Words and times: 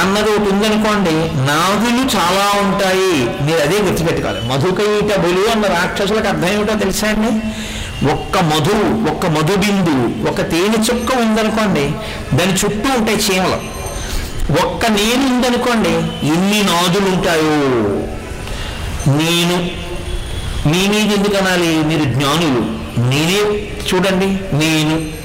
అన్నది 0.00 0.30
ఒకటి 0.30 0.50
ఉందనుకోండి 0.54 1.12
నాదులు 1.46 2.16
చాలా 2.16 2.60
ఉంటాయి. 2.60 3.44
మీరు 3.46 3.58
అదే 3.58 3.78
గుర్తుపెట్టుకోవాలి. 3.78 4.48
మధుకైట 4.48 5.16
బలు 5.18 5.50
అన్న 5.50 5.66
రాక్షసులకు 5.66 6.28
అర్థం 6.28 6.48
ఏమిటో 6.48 6.74
తెలుసా 6.74 7.08
అండి? 7.08 7.32
ఒక్క 8.12 8.38
మధు 8.38 9.10
ఒక్క 9.10 9.26
మధుబిందు 9.26 10.28
ఒక 10.30 10.40
తేనె 10.40 10.82
చుక్క 10.82 11.14
ఉందనుకోండి 11.14 11.90
దాని 12.36 12.52
చుట్టూ 12.52 12.98
ఉంటాయి 12.98 13.18
చీమలు. 13.18 13.78
ఒక్క 14.62 14.86
నేను 14.86 15.34
ఉందనుకోండి 15.34 15.90
ఎన్ని 16.26 16.62
నాదులు 16.62 17.06
ఉంటాయో. 17.06 17.58
నేను 19.18 19.70
మీ 20.68 20.88
మీద 20.88 21.12
ఎందుకు 21.12 21.36
అనాలి? 21.36 21.76
మీరు 21.76 22.04
జ్ఞానులు. 22.04 22.88
నేనే 23.08 23.40
చూడండి 23.88 24.26
నేను 24.52 25.18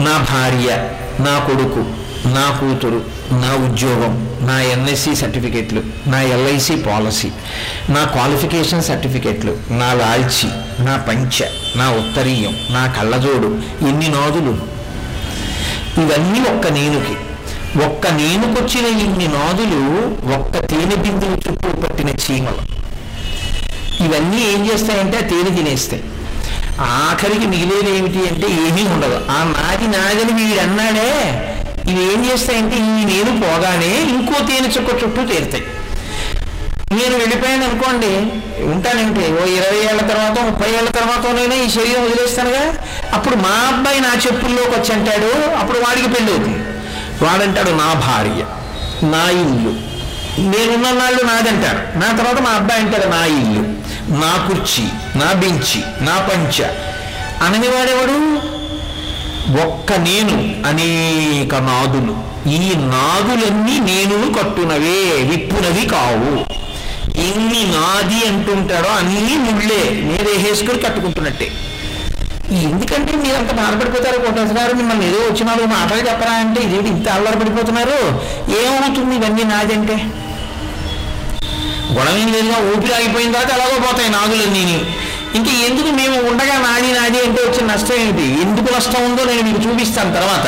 నా 0.00 0.18
భార్య 0.18 0.88
నా 1.20 1.38
కొడుకు. 1.38 1.97
నా 2.24 2.50
కూతురు 2.60 3.04
నా 3.32 3.54
ఉద్యోగం 3.54 4.38
నా 4.46 4.60
ఎన్ఎస్సి 4.60 5.16
సర్టిఫికెట్లు 5.16 5.82
నా 6.06 6.22
ఎల్ఐసి 6.22 6.76
పాలసీ 6.76 7.28
నా 7.88 8.04
క్వాలిఫికేషన్ 8.04 8.82
సర్టిఫికెట్లు 8.82 9.58
నా 9.70 9.92
లాల్చి 9.92 10.48
నా 10.84 10.96
పంచ 10.96 11.44
నా 11.76 11.90
ఉత్తరీయం 11.90 12.56
నా 12.70 12.86
కళ్ళజోడు 12.86 13.46
ఎన్ని 13.88 14.08
నాదులు? 14.08 14.78
ఇవన్నీ 16.00 16.40
ఒక్క 16.40 16.66
నేనుకి. 16.66 17.16
ఒక్క 17.84 18.06
నేనుకొచ్చిన 18.06 18.86
ఇన్ని 18.86 19.28
నాదులు 19.28 20.06
ఒక్క 20.34 20.66
తేనె 20.66 20.96
బిందువు 20.96 21.32
చుట్టూ 21.32 21.68
పట్టిన 21.68 22.08
చీమలు. 22.08 22.78
ఇవన్నీ 24.04 24.42
ఏం 24.42 24.70
చేస్తాయంటే 24.72 25.16
ఆ 25.16 25.20
తేనె 25.20 25.56
తినేస్తాయి. 25.56 26.02
ఆఖరికి 26.80 27.46
మిగిలేది 27.46 27.98
ఏమిటి 27.98 28.18
అంటే 28.18 28.46
ఏమీ 28.46 28.82
ఉండదు. 28.82 29.20
ఆ 29.30 29.54
నాది 29.58 29.84
నాదని 29.84 30.44
వీడన్నాడే 30.44 30.60
అన్నాడే 30.60 31.47
ఇవి 31.88 32.02
ఏం 32.12 32.20
చేస్తాయంటే 32.24 32.76
ఈ 32.92 33.04
నేను 33.10 33.32
పోగానే 33.42 33.92
ఇంకో 34.14 34.38
తేనె 34.48 34.68
చుక్క 34.68 34.90
చుట్టూ 35.02 35.22
చేరుతాయి 35.30 35.64
నేను 36.92 37.14
వెళ్ళిపోయాను 37.16 37.64
అనుకోండి 37.64 38.10
ఉంటానంటే 38.64 39.24
ఓ 39.32 39.42
ఇరవై 39.56 39.80
ఏళ్ళ 39.88 40.00
తర్వాత 40.12 40.38
ముప్పై 40.46 40.68
ఏళ్ళ 40.70 40.88
తర్వాతనైనా 40.90 41.54
ఈ 41.54 41.70
శరీరం 41.70 42.02
వదిలేస్తానుగా? 42.04 42.62
అప్పుడు 43.12 43.36
మా 43.36 43.54
అబ్బాయి 43.68 44.00
నా 44.00 44.12
చెప్పుల్లోకి 44.24 44.74
వచ్చి 44.78 44.92
అంటాడు 44.92 45.30
అప్పుడు 45.58 45.78
వాడికి 45.78 46.08
పెళ్ళి 46.08 46.32
అవుతుంది. 46.32 46.60
వాడంటాడు 47.22 47.70
నా 47.82 47.88
భార్య 48.06 48.40
నా 49.12 49.22
ఇల్లు. 49.42 49.72
నేనున్న 50.50 50.90
నాళ్ళు 50.98 51.22
నాదంటారు 51.24 51.80
నా 51.98 52.08
తర్వాత 52.18 52.38
మా 52.38 52.50
అబ్బాయి 52.50 52.80
అంటాడు 52.82 53.08
నా 53.08 53.22
ఇల్లు 53.38 53.62
నా 54.20 54.32
కుర్చీ 54.46 54.84
నా 55.16 55.32
బెంచి 55.32 55.80
నా 56.00 56.16
పంచ. 56.28 56.56
అనని 57.46 57.68
వాడేవాడు 57.68 58.18
ఒక్క 59.48 59.92
నేను 59.92 60.34
అనేక 60.66 61.54
నాదులు. 61.68 62.14
ఈ 62.46 62.58
నాదులన్నీ 62.94 63.78
నేను 63.90 64.32
కట్టునవే 64.38 64.98
విప్పునవి 65.30 65.84
కావు. 65.86 66.32
ఎన్ని 67.28 67.62
నాది 67.74 68.18
అంటుంటాడో 68.28 68.88
అన్ని 68.88 69.36
ముళ్ళే 69.44 69.80
మీరేసేసుకుని 70.08 70.78
కట్టుకుంటున్నట్టే. 70.78 71.48
ఎందుకంటే 72.66 73.12
మీరు 73.16 73.36
అంత 73.36 73.52
బాధపడిపోతారు 73.52 74.18
కోటేశ్వర 74.24 74.72
మిమ్మల్ని 74.72 75.06
ఏదో 75.06 75.18
వచ్చిన 75.18 75.46
నాలుగు 75.48 75.66
మాటలు 75.66 76.08
చెప్పరా 76.08 76.30
అంటే 76.30 76.60
ఇదేంటి 76.60 76.90
ఇంత 76.90 77.08
అల్లరపడిపోతున్నారు? 77.08 77.98
ఏమవుతుంది 78.60 79.16
ఇవన్నీ 79.16 79.42
నాదంటే 79.42 79.96
గొడవ 81.96 82.16
ఏం 82.22 82.32
లేదుగా 82.32 82.56
ఊపిరి 82.70 82.94
ఆగిపోయిన 82.94 83.32
తర్వాత 83.32 83.52
అలాగో 83.52 83.78
పోతాయి 83.86 84.10
నాదులన్నీ 84.10 84.64
ఇంకా 85.34 85.52
ఎందుకు 85.66 85.90
మేము 85.90 86.28
ఉండగా 86.28 86.58
నాది 86.58 86.92
నాది 86.92 87.18
అంటే 87.26 87.40
వచ్చిన 87.46 87.72
నష్టం 87.72 87.94
ఏమిటి? 87.94 88.40
ఎందుకు 88.42 88.74
నష్టం 88.74 89.04
ఉందో 89.04 89.24
నేను 89.24 89.42
మీకు 89.42 89.68
చూపిస్తాను 89.68 90.14
తర్వాత. 90.14 90.46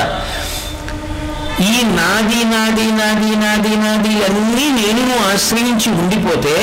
ఈ 1.60 1.82
నాది 1.82 2.44
నాది 2.44 2.86
నాది 2.92 3.36
నాది 3.36 3.76
నాది 3.76 4.14
అన్నీ 4.24 4.66
నేను 4.78 5.32
ఆశ్రయించి 5.32 5.90
ఉండిపోతే 5.90 6.54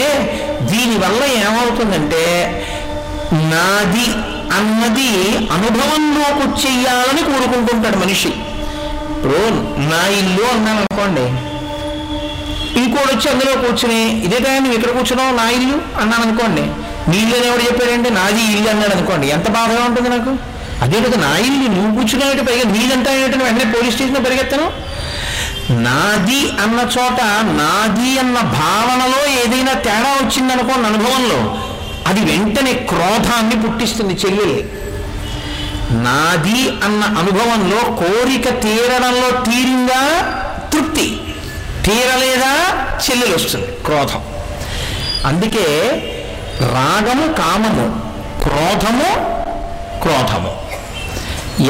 దీనివల్ల 0.61 1.23
ఏమవుతుందంటే 1.23 2.23
నాది 3.31 4.07
అన్నది 4.57 5.11
అనుభవంలోకి 5.51 6.47
వచ్చేయాలని 6.47 7.21
కోరుకుంటుంటాడు 7.21 7.97
మనిషి. 7.97 8.27
ఇప్పుడు 9.11 9.41
నా 9.89 10.07
ఇల్లు 10.07 10.43
అన్నాను 10.55 10.79
అనుకోండి. 10.79 11.25
ఇంకోటి 12.81 13.15
వచ్చి 13.15 13.29
అందులో 13.29 13.67
కూర్చుని 13.67 14.01
ఇదే 14.25 14.39
టైం 14.39 14.63
నువ్వు 14.63 14.77
ఇక్కడ 14.79 14.91
కూర్చున్నావు 14.97 15.35
నా 15.35 15.49
ఇల్లు? 15.49 16.01
అన్నాను 16.01 16.23
అనుకోండి. 16.23 16.65
నీ 17.07 17.17
ఇల్లు 17.17 17.35
ఎవడు 17.35 17.61
చెప్పాడంటే 17.61 18.09
నాది 18.09 18.41
ఇల్లు 18.41 18.69
అన్నాడు 18.69 18.91
అనుకోండి. 18.91 19.27
ఎంత 19.27 19.49
బాధగా 19.49 19.83
ఉంటుంది 19.83 20.09
నాకు? 20.09 20.37
అదే 20.81 21.01
కదా 21.01 21.17
నా 21.17 21.37
ఇల్లు 21.37 21.67
నువ్వు 21.69 21.95
కూర్చునేటి 21.95 22.41
పైగా 22.41 22.63
నీదంతా 22.71 23.11
ఏంటంటే 23.11 23.45
వెంటనే 23.45 23.71
పోలీస్ 23.71 23.95
స్టేషన్ 23.95 24.25
పరిగెత్తను? 24.25 24.87
నాది 25.71 26.49
అన్న 26.49 26.79
చోట 26.79 27.21
నాది 27.61 28.19
అన్న 28.19 28.39
భావనలో 28.39 29.31
ఏదైనా 29.43 29.73
తేడా 29.73 30.17
వచ్చిందనుకోండి 30.21 30.87
అనుభవంలో 30.87 31.57
అది 32.07 32.19
వెంటనే 32.19 32.73
క్రోధాన్ని 32.73 33.61
పుట్టిస్తుంది 33.61 34.13
చెల్లెల్ని 34.13 34.63
నాది 36.03 36.69
అన్న 36.83 37.03
అనుభవంలో 37.03 37.79
కోరిక 37.91 38.49
తీరడంలో 38.49 39.29
తీరిందా? 39.43 40.01
తృప్తి. 40.73 41.19
తీరలేదా? 41.85 42.53
చెల్లెలు 43.05 43.35
వస్తుంది 43.35 43.65
క్రోధం. 43.65 44.21
అందుకే 45.25 45.65
రాగము 46.61 47.33
కామము 47.33 48.13
క్రోధము 48.43 49.37
క్రోధము. 50.01 50.57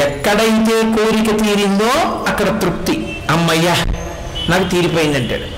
ఎక్కడైతే 0.02 0.82
కోరిక 0.82 1.44
తీరిందో 1.44 2.26
అక్కడ 2.28 2.62
తృప్తి. 2.62 3.18
అమ్మయ్యా 3.30 3.76
నాకు 4.50 4.70
తీరిపోయిందంటాడు. 4.70 5.58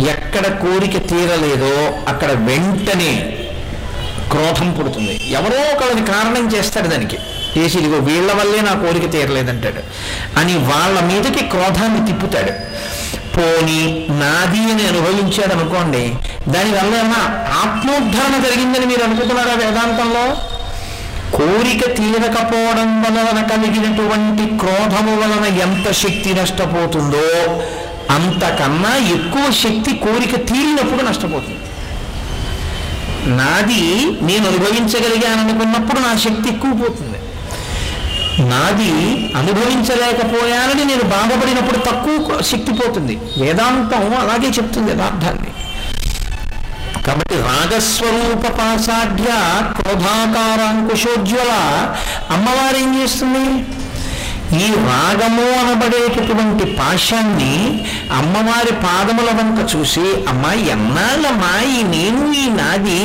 ఎక్కడ 0.00 0.46
కోరిక 0.46 1.08
తీరలేదో 1.08 1.92
అక్కడ 2.08 2.30
వెంటనే 2.30 3.38
క్రోధం 4.30 4.72
పుడుతుంది. 4.72 5.32
ఎవరో 5.32 5.76
ఒకళ్ళని 5.76 6.06
కారణం 6.06 6.48
చేస్తాడు 6.48 6.88
దానికి. 6.88 7.18
చేసి 7.58 7.78
ఇదిగో 7.78 7.98
వీళ్ళ 7.98 8.32
వల్లే 8.32 8.60
నా 8.60 8.72
కోరిక 8.72 9.10
తీరలేదంటాడు. 9.10 9.82
అని 10.38 10.56
వాళ్ళ 10.56 11.00
మీదకి 11.00 11.44
క్రోధాన్ని 11.44 12.06
తిప్పుతాడు. 12.06 12.52
పోని 13.36 13.80
నాది 14.10 14.62
అని 14.72 14.84
అనుభవించాడు 14.88 15.52
అనుకోండి 15.52 16.04
దానివల్ల 16.52 16.94
ఏమన్నా 16.94 17.22
ఆత్మోద్ధరణ 17.62 18.34
జరిగిందని 18.44 18.86
మీరు 18.86 19.02
అనుకుంటున్నారా 19.02 19.54
వేదాంతంలో? 19.54 20.24
కోరిక 21.36 21.82
తీరకపోవడం 21.96 23.02
వలన 23.02 23.46
కలిగినటువంటి 23.46 24.44
క్రోధము 24.56 25.14
వలన 25.20 25.44
ఎంత 25.56 25.92
శక్తి 25.92 26.34
నష్టపోతుందో 26.34 27.26
అంతకన్నా 28.10 28.92
ఎక్కువ 29.14 29.44
శక్తి 29.52 29.92
కోరిక 29.96 30.34
తీరినప్పుడు 30.48 31.02
నష్టపోతుంది. 31.08 31.58
నాది 33.36 33.82
నేను 34.22 34.46
అనుభవించగలిగాననుకున్నప్పుడు 34.48 36.00
నా 36.00 36.14
శక్తి 36.16 36.48
ఎక్కువ 36.48 36.72
పోతుంది. 36.72 37.18
నాది 38.40 38.92
అనుభవించలేకపోయానని 39.36 40.84
నేను 40.84 41.02
బాధపడినప్పుడు 41.02 41.78
తక్కువ 41.78 42.40
శక్తి 42.40 42.72
పోతుంది. 42.72 43.18
వేదాంతం 43.40 44.14
అలాగే 44.14 44.48
చెప్తుంది 44.48 44.90
యథార్థాన్ని 44.92 45.50
కాబట్టి 47.06 47.34
రాగస్వరూప 47.34 48.44
పాసాఢ్య 48.58 49.28
క్రోధాకారాంకుశోజ్వల 49.76 51.52
అమ్మవారు 52.30 52.76
ఏం 52.76 53.02
చేస్తుంది? 53.02 53.64
ఈ 54.62 54.66
రాగము 54.66 55.46
అనబడేటటువంటి 55.60 56.64
పాశాన్ని 56.64 57.82
అమ్మవారి 58.12 58.72
పాదముల 58.72 59.30
వంక 59.30 59.76
చూసి 59.76 60.06
అమ్మాయి 60.28 60.66
ఎన్నాళ్ళమ్మా 60.66 61.52
ఈ 61.76 61.82
నేను 61.82 62.32
ఈ 62.32 62.48
నాది 62.48 63.02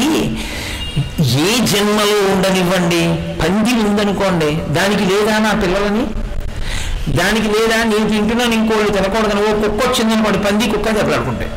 ఏ 1.19 1.65
జన్మలో 1.65 2.17
ఉండనివ్వండి? 2.33 3.03
పంది 3.41 3.71
ఉందనుకోండి. 3.87 4.49
దానికి 4.73 5.03
లేదా 5.05 5.37
నా 5.37 5.51
పిల్లలని? 5.61 6.03
దానికి 7.17 7.47
లేదా 7.47 7.83
నేను 7.83 8.09
తింటున్నాను 8.09 8.53
ఇంకోళ్ళు 8.53 8.91
తినకూడదని 8.91 9.41
ఓ 9.41 9.53
కుక్క 9.61 9.87
వచ్చిందనుకోండి 9.87 10.37
పంది 10.37 10.69
కుక్క 10.71 10.89
దెబ్బలాడుకుంటాయి 10.89 11.51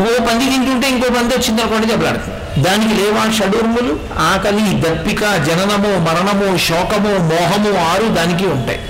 ఓ 0.00 0.26
పంది 0.26 0.44
తింటుంటే 0.44 0.90
ఇంకో 0.90 1.08
పంది 1.08 1.34
వచ్చిందనుకోండి 1.34 1.86
దెబ్బలాడుతుంది. 1.86 2.62
దానికి 2.62 2.94
లేవా 3.00 3.32
షడూర్ములు 3.38 4.00
ఆకలి 4.18 4.82
దప్పిక 4.84 5.20
జననము 5.20 5.92
మరణము 6.06 6.58
శోకము 6.58 7.12
మోహము 7.30 7.72
ఆరు 7.92 8.08
దానికి 8.14 8.46
ఉంటాయి. 8.46 8.80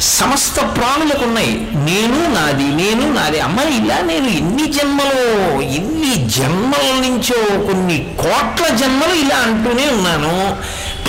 సమస్త 0.00 0.56
ప్రాణులకు 0.56 1.24
ఉన్నాయి 1.24 1.68
నేను 1.74 2.34
నాది 2.34 2.64
నేను 2.64 3.12
నాది. 3.12 3.40
అమ్మాయి 3.40 3.76
ఇలా 3.76 4.00
నేను 4.00 4.26
ఎన్ని 4.26 4.72
జన్మలో 4.72 5.60
ఎన్ని 5.60 6.28
జన్మల 6.28 7.08
నుంచో 7.08 7.66
కొన్ని 7.66 8.14
కోట్ల 8.18 8.74
జన్మలు 8.74 9.14
ఇలా 9.14 9.36
అంటూనే 9.36 9.88
ఉన్నాను. 9.88 10.56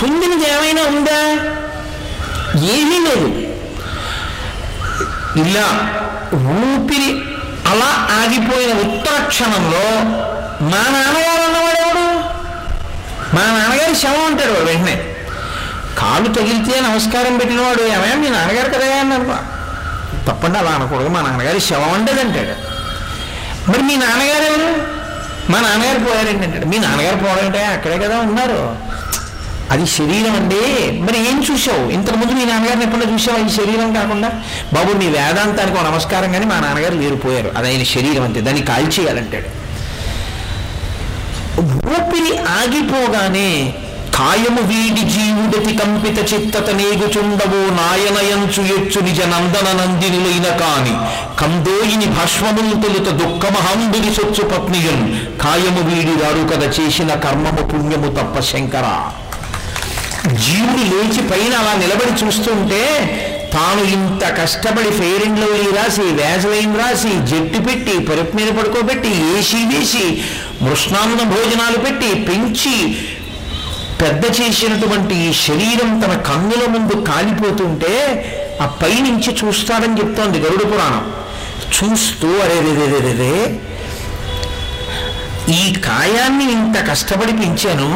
పొందినది 0.02 0.50
ఏమైనా 0.50 0.82
ఉందా? 0.82 1.32
ఏమీ 2.60 2.98
లేదు. 2.98 3.46
ఇలా 5.38 5.94
ఊపిరి 6.34 7.22
అలా 7.66 8.08
ఆగిపోయిన 8.12 8.72
ఉత్తర 8.72 9.24
క్షణంలో 9.24 10.02
మా 10.64 10.82
నాన్నగారు 10.90 11.42
అన్నవాడెవడు? 11.42 12.18
మా 13.36 13.58
నాన్నగారి 13.58 13.94
శవం 13.94 14.26
అంటాడు 14.26 14.52
వాడు 14.52 14.64
వెంటనే. 14.64 15.09
కాలు 16.20 16.34
తగిలితే 16.34 16.80
నమస్కారం 16.80 17.36
పెట్టినవాడు 17.36 17.82
ఏమయ్యా? 17.82 18.14
మీ 18.14 18.28
నాన్నగారు 18.28 18.70
కదా 18.70 18.96
అన్నారు. 19.00 19.24
తప్పండి 20.26 20.58
అలా 20.58 20.70
అనకూడదు. 20.70 21.08
మా 21.08 21.20
నాన్నగారి 21.20 21.60
శవం 21.60 21.92
అంటేది 21.94 22.20
అంటాడు. 22.20 22.54
మరి 23.70 23.82
మీ 23.82 23.96
నాన్నగారు 23.96 24.44
ఎవరు? 24.44 24.82
మా 25.52 25.60
నాన్నగారు 25.60 25.98
పోయారండి 25.98 26.46
అంటాడు. 26.46 26.64
మీ 26.64 26.78
నాన్నగారు 26.78 27.16
పోవాలంటే 27.16 27.64
అక్కడే 27.64 27.98
కదా 27.98 28.18
ఉన్నారు. 28.18 28.76
అది 29.70 29.86
శరీరం 29.86 30.36
అండి. 30.36 31.00
మరి 31.00 31.28
ఏం 31.28 31.46
చూసావు 31.52 31.90
ఇంతకుముందు 31.90 32.32
మీ 32.32 32.44
నాన్నగారిని 32.44 32.84
ఎప్పుడో 32.84 33.12
చూసావు 33.12 33.46
ఈ 33.46 33.48
శరీరం 33.48 33.94
కాకుండా? 33.94 34.28
బాబు 34.72 34.92
మీ 34.92 35.06
వేదాంతానికి 35.06 35.78
ఒక 35.78 35.84
నమస్కారం 35.84 36.32
కానీ 36.32 36.46
మా 36.46 36.60
నాన్నగారు 36.60 36.94
వేరుపోయారు 36.94 37.52
అది 37.56 37.68
ఆయన 37.68 37.82
శరీరం 37.82 38.22
అంతే. 38.22 38.40
దాన్ని 38.40 38.62
కాల్చేయాలంటాడు. 38.62 39.60
ఊపిరి 41.60 42.38
ఆగిపోగానే 42.38 43.74
కాయము 44.20 44.62
వీడి 44.62 45.02
జీవుడతి 45.10 45.72
కంపిత 45.76 46.18
చిత్తత 46.32 46.70
నేగుచుండవో 46.70 47.60
నాయనయంచు 47.74 48.62
ఎచ్చు 48.76 49.00
నిజ 49.00 49.20
నందన 49.20 49.68
నందినులైన 49.78 50.46
కాని. 50.56 50.94
కందోయిని 51.40 52.06
భస్మములు 52.06 52.74
తొలుత 52.82 53.08
దుఃఖమహంబురి 53.12 54.10
సొచ్చు 54.14 54.42
పత్నియున్. 54.48 55.04
కాయము 55.42 55.82
వీడి 55.88 56.14
రాడు 56.22 56.42
కథ 56.52 56.80
చేసిన 56.80 57.14
కర్మము 57.14 57.62
పుణ్యము 57.68 58.10
తప్ప 58.20 58.40
శంకర. 58.40 58.86
జీవుడు 60.44 60.82
లేచి 60.90 61.22
పైన 61.28 61.54
అలా 61.54 61.72
నిలబడి 61.74 62.26
చూస్తుంటే 62.26 62.82
తాను 63.54 63.82
ఇంత 63.84 64.22
కష్టపడి 64.38 64.90
ఫెయిర్ 64.90 65.24
అండ్ 65.28 65.40
లవ్లీ 65.40 65.70
రాసి 65.76 66.00
వేసలైన్ 66.00 66.76
రాసి 66.78 67.12
జట్టు 67.30 67.58
పెట్టి 67.58 67.98
పరుపు 67.98 68.36
మీద 68.36 68.50
పడుకోబెట్టి 68.58 69.08
ఏసీ 69.38 69.56
వేసి 69.56 70.22
మృష్ణాన్న 70.62 71.22
భోజనాలు 71.22 71.78
పెట్టి 71.78 72.14
పెంచి 72.14 72.76
పెద్ద 74.00 74.24
చేసినటువంటి 74.40 75.14
ఈ 75.14 75.32
శరీరం 75.46 76.00
తన 76.00 76.14
కన్నుల 76.20 76.66
ముందు 76.66 77.04
కాలిపోతుంటే 77.04 77.94
ఆ 78.62 78.66
పైనుంచి 78.82 79.36
చూస్తాడని 79.40 79.98
చెప్తోంది 80.00 80.38
గరుడ 80.38 80.72
పురాణం. 80.72 81.04
చూస్తూ 81.74 82.28
అరే 82.44 82.60
రే 82.60 82.86
రే 82.86 82.98
రే 83.00 83.12
రే 83.12 83.34
ఈ 85.58 85.74
కాయాన్ని 85.86 86.44
ఇంత 86.52 86.90
కష్టపడి 86.90 87.32
పెంచాను 87.32 87.88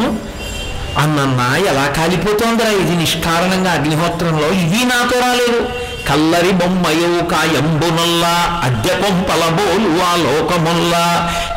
అన్నన్నా 0.98 1.56
ఎలా 1.70 1.86
కాలిపోతోందిరా 1.96 2.70
ఇది 2.82 2.96
నిష్కారణంగా 2.96 3.70
అగ్నిహోత్రంలో 3.70 4.48
ఇది 4.64 4.84
నాతో 4.84 5.20
రాలేదు. 5.20 5.60
కల్లరి 6.08 6.52
బొమ్మయో 6.52 7.24
కాయంబునల్లా 7.32 8.34
అద్దె 8.62 8.94
కొంపలబోలు 9.02 10.02
ఆ 10.02 10.16
లోకముల్లా 10.16 11.04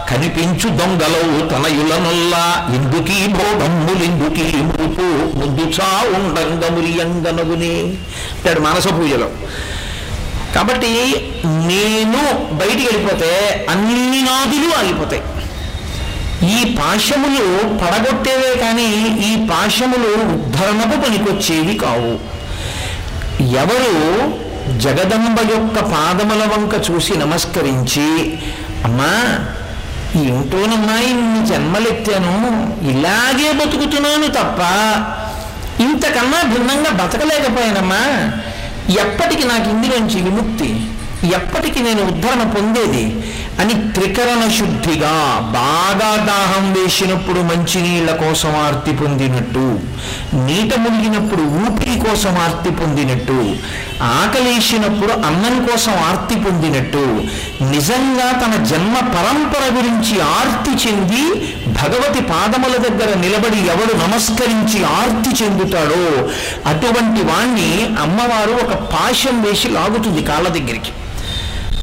కనిపించు 0.10 0.70
దొంగలవు 0.70 1.38
తనయులనొల్లా. 1.50 2.44
ఎందుకీ 2.76 3.18
భోగమ్ములెందుకీ 3.34 4.46
మురుపు 4.68 5.08
ముందు 5.40 5.66
చా 5.78 5.90
ఉండంగమురియంగనగునే 6.18 7.74
అంటాడు 8.36 8.60
మానస 8.60 8.88
పూజలో. 8.88 9.30
కాబట్టి 10.56 10.92
నేను 11.72 12.22
బయటికి 12.56 12.86
వెళ్ళిపోతే 12.90 13.32
అన్ని 13.70 14.22
నాదులు 14.22 14.70
ఆగిపోతాయి. 14.80 15.24
ఈ 16.54 16.58
పాశములు 16.80 17.46
పడగొట్టేవే 17.82 18.52
కానీ 18.60 18.90
ఈ 19.28 19.48
పాశములు 19.52 20.12
ఉద్ధరణకు 20.34 20.98
పనికొచ్చేవి 21.04 21.76
కావు. 21.78 22.14
ఎవరు 23.64 23.94
జగదంబ 24.80 25.38
యొక్క 25.52 25.80
పాదముల 25.94 26.44
వంక 26.54 26.74
చూసి 26.88 27.14
నమస్కరించి 27.18 28.08
అమ్మా 28.86 29.14
ఏంటోనమ్మా 30.16 31.00
ఇన్ని 31.00 31.46
జన్మలెత్తాను. 31.46 32.34
ఇలాగే 32.90 33.52
బతుకుతున్నాను 33.54 34.28
తప్ప 34.28 34.62
ఇంతకన్నా 35.82 36.42
భిన్నంగా 36.44 37.06
బతకలేకపోయానమ్మా. 37.06 38.32
ఎప్పటికి 39.02 39.48
నాకు 39.48 39.70
ఇందులోంచి 39.70 40.22
విముక్తి 40.22 40.80
ఎప్పటికి 41.36 41.80
నేను 41.84 42.04
ఉద్ధరణ 42.04 42.44
పొందేది? 42.44 43.24
అని 43.60 43.74
త్రికరణ 43.74 44.50
శుద్ధిగా 44.50 45.12
బాగా 45.52 46.26
దాహం 46.26 46.74
వేసినప్పుడు 46.74 47.40
మంచినీళ్ళ 47.40 48.12
కోసం 48.16 48.56
ఆర్తి 48.56 48.92
పొందినట్టు 48.92 49.80
నీట 50.34 50.80
మునిగినప్పుడు 50.80 51.42
ఊపిరి 51.42 52.00
కోసం 52.00 52.38
ఆర్తి 52.38 52.70
పొందినట్టు 52.70 53.56
ఆకలేసినప్పుడు 54.02 55.14
అన్నం 55.14 55.66
కోసం 55.66 55.94
ఆర్తి 55.94 56.36
పొందినట్టు 56.36 57.24
నిజంగా 57.64 58.32
తన 58.32 58.64
జన్మ 58.64 58.94
పరంపర 58.94 59.78
గురించి 59.78 60.22
ఆర్తి 60.22 60.88
చెంది 60.88 61.56
భగవతి 61.68 62.22
పాదముల 62.22 62.78
దగ్గర 62.78 63.18
నిలబడి 63.18 63.58
ఎవడు 63.58 64.08
నమస్కరించి 64.08 64.86
ఆర్తి 64.86 65.44
చెందుతాడో 65.44 66.30
అటువంటి 66.70 67.26
వాణ్ణి 67.26 67.96
అమ్మవారు 68.02 68.52
ఒక 68.52 68.74
పాశం 68.74 69.42
వేసి 69.42 69.68
లాగుతుంది 69.68 70.24
కాళ్ళ 70.24 70.48
దగ్గరికి. 70.48 70.92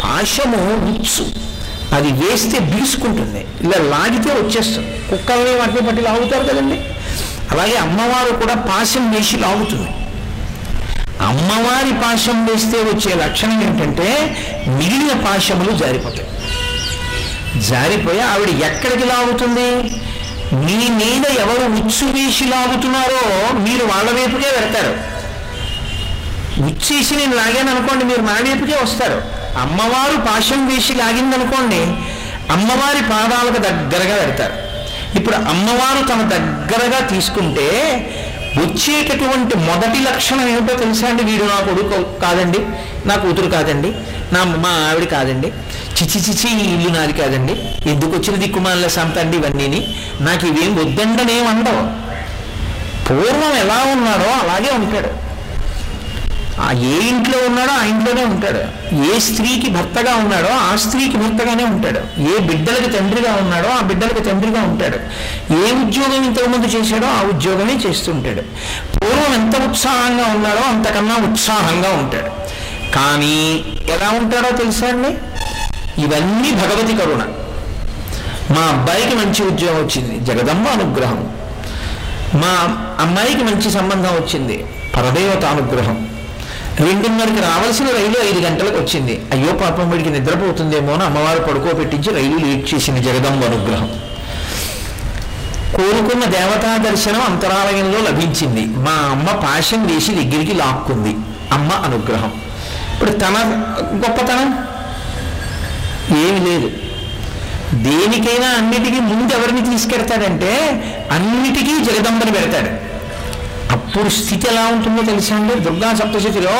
పాశము 0.04 0.56
ఉచ్చు. 0.56 1.26
అది 1.94 2.12
వేస్తే 2.12 2.58
బీసుకుంటుంది 2.58 3.46
ఇలా 3.60 3.96
లాగితే 3.96 4.30
వచ్చేస్తుంది. 4.30 4.98
కుక్కల్ని 5.10 5.56
వాటిని 5.56 5.86
పట్టి 5.86 6.02
లాగుతారు 6.02 6.44
కదండి. 6.44 6.80
అలాగే 7.50 7.76
అమ్మవారు 7.76 8.32
కూడా 8.32 8.54
పాశం 8.54 9.12
వేసి 9.12 9.36
లాగుతుంది. 9.36 9.88
అమ్మవారి 11.20 11.92
పాశం 11.92 12.46
వేస్తే 12.46 12.76
వచ్చే 12.76 13.14
లక్షణం 13.14 13.62
ఏంటంటే 13.62 14.36
మిగిలిన 14.68 15.24
పాశములు 15.24 15.72
జారిపోతాయి. 15.72 16.28
జారిపోయి 17.60 18.20
ఆవిడ 18.20 18.48
ఎక్కడికి 18.48 19.04
లాగుతుంది? 19.04 19.90
మీ 20.54 20.88
మీద 20.88 21.24
ఎవరు 21.38 21.64
ఉచ్చు 21.72 22.06
వేసి 22.06 22.44
లాగుతున్నారో 22.44 23.54
మీరు 23.60 23.84
వాళ్ళ 23.84 24.10
వైపుకే 24.10 24.48
వెళ్తారు. 24.60 25.14
ఉచ్చేసి 26.64 27.16
నేను 27.16 27.36
లాగాను 27.36 27.70
అనుకోండి 27.70 28.04
మీరు 28.04 28.20
నా 28.20 28.32
వైపుకే 28.32 28.76
వస్తారు. 28.82 29.22
అమ్మవారు 29.58 30.16
పాశం 30.16 30.66
వేసి 30.66 30.94
లాగిందనుకోండి 30.94 31.80
అమ్మవారి 32.52 33.02
పాదాలకు 33.02 33.58
దగ్గరగా 33.58 34.16
పెడతారు 34.16 34.52
ఇప్పుడు 35.18 35.36
అమ్మవారు 35.36 36.04
తమ 36.04 36.22
దగ్గరగా 36.22 37.06
తీసుకుంటే 37.06 37.68
వచ్చేటటువంటి 38.58 39.56
మొదటి 39.56 39.98
లక్షణం 39.98 40.48
ఏమిటో 40.48 40.74
తెలుసా 40.74 41.08
అండి? 41.08 41.22
వీడు 41.22 41.44
నా 41.44 41.60
కొడుకు 41.60 42.18
కాదండి. 42.18 42.58
నా 43.06 43.16
కూతురు 43.16 43.50
కాదండి. 43.50 43.92
నా 44.32 44.44
మా 44.44 44.90
ఆవిడ 44.90 45.08
కాదండి. 45.08 45.52
చిచి 45.96 46.20
చిచి 46.20 46.64
ఈ 46.64 46.74
ఇల్లు 46.74 46.88
నాది 46.88 47.12
కాదండి. 47.12 47.52
ఎందుకు 47.90 48.10
వచ్చిన 48.10 48.36
దిక్కుమాల 48.36 48.86
సంత 48.86 49.18
అండి 49.18 49.36
ఇవన్నీని? 49.36 49.96
నాకు 50.20 50.46
ఇవేం 50.46 50.76
వద్దండనేమండవు 50.76 52.04
పూర్వం 53.06 53.56
ఎలా 53.56 53.84
ఉన్నాడో 53.92 54.30
అలాగే 54.30 54.70
ఉంటాడు. 54.70 55.23
ఆ 56.60 56.72
ఏ 56.72 57.08
ఇంట్లో 57.08 57.38
ఉన్నాడో 57.46 57.72
ఆ 57.72 57.84
ఇంట్లోనే 57.84 58.24
ఉంటాడు. 58.24 58.94
ఏ 59.14 59.18
స్త్రీకి 59.18 59.70
భర్తగా 59.70 60.14
ఉన్నాడో 60.14 60.72
ఆ 60.72 60.76
స్త్రీకి 60.76 61.16
భర్తగానే 61.16 61.64
ఉంటాడు. 61.64 62.20
ఏ 62.20 62.38
బిడ్డలకు 62.38 62.90
తండ్రిగా 62.92 63.34
ఉన్నాడో 63.34 63.68
ఆ 63.68 63.80
బిడ్డలకు 63.80 64.20
తండ్రిగా 64.20 64.62
ఉంటాడు. 64.62 64.96
ఏ 65.54 65.72
ఉద్యోగం 65.72 66.24
ఇంతకుముందు 66.24 66.66
చేశాడో 66.66 67.06
ఆ 67.06 67.22
ఉద్యోగమే 67.22 67.74
చేస్తుంటాడు 67.86 68.42
పూర్వం 68.98 69.34
ఎంత 69.34 69.70
ఉత్సాహంగా 69.70 70.24
ఉన్నాడో 70.34 70.68
అంతకన్నా 70.68 71.16
ఉత్సాహంగా 71.30 71.88
ఉంటాడు. 71.88 72.44
కానీ 72.94 73.64
ఎలా 73.90 74.18
ఉంటాడో 74.18 74.56
తెలుసా 74.56 74.86
అండి? 74.86 75.08
ఇవన్నీ 76.00 76.50
భగవతి 76.50 76.96
కరుణ. 76.96 77.22
మా 78.50 78.62
అబ్బాయికి 78.62 79.14
మంచి 79.14 79.46
ఉద్యోగం 79.46 79.76
వచ్చింది. 79.82 80.24
జగదంబ 80.24 80.68
అనుగ్రహం. 80.68 81.28
మా 82.34 82.76
అమ్మాయికి 83.00 83.44
మంచి 83.44 83.70
సంబంధం 83.70 84.08
వచ్చింది. 84.08 84.64
పరదేవత 84.96 85.44
అనుగ్రహం. 85.44 86.13
రెండున్నరకి 86.80 87.40
రావాల్సిన 87.40 87.86
రైలు 87.86 88.28
ఐదు 88.28 88.38
గంటలకు 88.38 88.76
వచ్చింది. 88.76 89.22
అయ్యో 89.32 89.52
పాపం 89.52 89.90
వీడికి 89.90 90.10
నిద్రపోతుందేమో 90.10 90.92
అని 90.92 91.02
అమ్మవారు 91.02 91.42
పడుకోబెట్టించి 91.42 92.14
రైలు 92.14 92.46
లేట్ 92.46 92.74
చేసింది 92.74 93.02
జగదంబ 93.02 93.44
అనుగ్రహం. 93.44 94.00
కోరుకున్న 95.74 96.24
దేవతా 96.24 96.76
దర్శనం 96.76 97.20
అంతరాలయంలో 97.20 97.98
లభించింది. 97.98 98.60
మా 98.60 98.92
అమ్మ 98.92 99.30
పాశం 99.30 99.86
వేసి 99.86 100.10
దగ్గరికి 100.10 100.54
లాక్కుంది. 100.54 101.16
అమ్మ 101.52 101.72
అనుగ్రహం. 101.72 102.32
ఇప్పుడు 102.94 103.10
తన 103.10 103.64
గొప్పతనం? 103.94 104.66
ఏమి 106.18 106.40
లేదు. 106.50 106.70
దేనికైనా 107.74 108.48
అన్నిటికీ 108.48 109.00
ముందు 109.00 109.32
ఎవరిని 109.32 109.70
తీసుకెడతాడంటే 109.70 110.52
అన్నిటికీ 111.10 111.84
జగదంబని 111.84 112.32
పెడతాడు. 112.32 112.93
అప్పుడు 113.94 114.12
స్థితి 114.12 114.48
ఎలా 114.50 114.60
ఉంటుందో 114.60 115.02
తెలుసా 115.02 115.36
అండి? 115.36 115.54
దుర్గా 115.54 115.94
సప్తశతిలో 115.94 116.54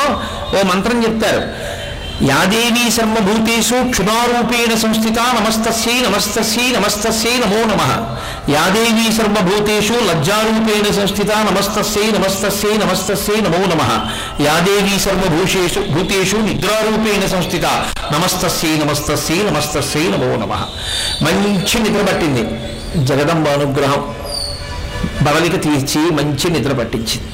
ఓ 0.59 0.62
మంత్రం 0.62 1.03
చెప్తారు. 1.05 1.43
యాదేవీ 2.25 2.91
సర్వభూతేషు 2.91 3.91
క్షుధారూపేణ 3.91 4.79
సంస్థిత 4.79 5.19
నమస్తస్యై 5.19 6.00
నమస్తస్యై 6.00 6.71
నమస్తస్యై 6.71 7.38
నమో 7.38 7.57
నమ. 7.57 7.83
యాదేవీ 8.53 9.12
సర్వభూతేషు 9.12 9.93
లజ్జారూపేణ 9.93 10.95
సంస్థిత 10.95 11.31
నమస్తస్యై 11.33 12.11
నమస్తస్యై 12.11 12.76
నమస్తస్యై 12.76 13.41
నమో 13.41 13.59
నమ. 13.59 14.07
యాదేవీ 14.45 14.99
సర్వభూషేషు 14.99 15.81
భూతేషు 15.81 16.37
నిద్రారూపేణ 16.37 17.26
సంస్థిత 17.26 17.64
నమస్తస్యై 18.12 18.76
నమస్తస్యై 18.76 19.43
నమస్తస్యై 19.43 20.03
నమో 20.03 20.37
నమ. 20.37 20.55
మంచి 21.23 21.83
నిద్ర 21.83 22.12
పట్టింది. 22.12 22.45
జగదంబ 23.07 23.49
అనుగ్రహం. 23.49 24.14
బవలిక 25.25 25.62
తీర్చి 25.62 26.11
మంచి 26.11 26.50
నిద్ర 26.50 26.73
పట్టించింది. 26.73 27.28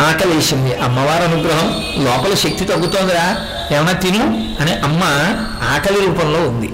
ఆకలేసింది. 0.00 0.74
అమ్మవారి 0.74 1.24
అనుగ్రహం 1.24 1.82
లోపల 2.04 2.34
శక్తి 2.34 2.64
తగ్గుతోందిరా. 2.64 3.36
ఏమైనా 3.76 3.92
తిను 3.92 4.48
అని 4.60 4.72
అమ్మ 4.72 5.00
ఆకలి 5.74 6.06
రూపంలో 6.06 6.40
ఉంది. 6.40 6.70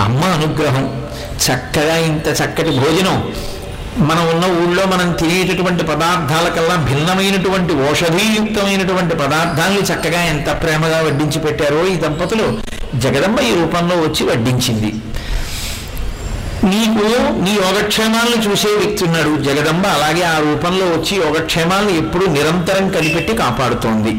అమ్మ 0.00 0.24
అనుగ్రహం. 0.24 1.02
చక్కగా 1.46 1.96
ఇంత 1.96 2.28
చక్కటి 2.28 2.70
భోజనం. 2.70 3.32
మనం 3.98 4.28
ఉన్న 4.28 4.44
ఊళ్ళో 4.44 4.86
మనం 4.86 5.12
తినేటటువంటి 5.12 5.84
పదార్థాల 5.84 6.48
కల్లా 6.48 6.74
భిన్నమైనటువంటి 6.74 7.90
ఔషధీయుక్తమైనటువంటి 7.90 9.14
పదార్థాలను 9.14 9.80
చక్కగా 9.80 10.22
ఎంత 10.22 10.62
ప్రేమగా 10.62 11.02
వడ్డించి 11.02 11.38
పెట్టారో 11.38 11.86
ఈ 11.86 11.96
దంపతులు 11.96 12.58
జగదంబ 12.94 13.40
ఈ 13.40 13.54
రూపంలో 13.54 13.96
వచ్చి 13.96 14.26
వడ్డించింది. 14.26 14.94
నీకు 16.64 17.04
నీ 17.42 17.50
యోగక్షేమాలను 17.50 18.50
చూసే 18.50 18.68
వ్యక్తి 18.68 19.04
ఉన్నాడు 19.04 19.42
జగదంబ. 19.42 19.86
అలాగే 19.86 20.22
ఆ 20.22 20.38
రూపంలో 20.38 20.86
వచ్చి 20.86 21.16
యోగక్షేమాలను 21.16 21.90
ఎప్పుడూ 21.90 22.26
నిరంతరం 22.26 22.88
కలిపెట్టి 22.88 23.36
కాపాడుతోంది. 23.36 24.10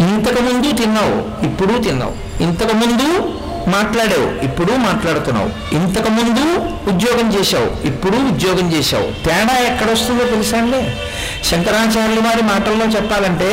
ఇంతకుముందు 0.00 0.76
తిన్నావు 0.76 1.46
ఇప్పుడు 1.46 1.82
తిన్నావు. 1.82 2.42
ఇంతకుముందు 2.42 3.08
మాట్లాడావు 3.70 4.44
ఇప్పుడు 4.44 4.72
మాట్లాడుతున్నావు. 4.72 5.76
ఇంతకుముందు 5.76 6.44
ఉద్యోగం 6.90 7.40
చేశావు 7.40 7.86
ఇప్పుడు 7.86 8.16
ఉద్యోగం 8.16 8.72
చేశావు. 8.72 9.24
తేడా 9.24 9.58
ఎక్కడొస్తుందో 9.58 10.24
తెలుసాంలే 10.24 10.96
శంకరాచార్యుల 11.48 12.20
వారి 12.26 12.42
మాటల్లో 12.42 12.86
చెప్పాలంటే 12.86 13.48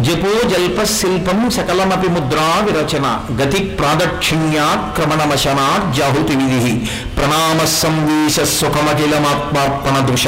జపో 0.00 0.32
జల్ప 0.48 0.78
శిల్పం 0.84 1.50
సకలమపి 1.50 2.08
ముద్రా 2.08 2.46
విరచన 2.66 3.06
గతి 3.40 3.60
ప్రాదక్షిణ్యాక్రమణమశనా 3.78 5.66
జాహుతి 5.98 6.36
విధి 6.40 6.74
ప్రణామ 7.16 7.64
సంవేశ 7.82 8.40
సుఖమఖిలమాత్మార్పణ 8.58 9.96
దృశ 10.08 10.26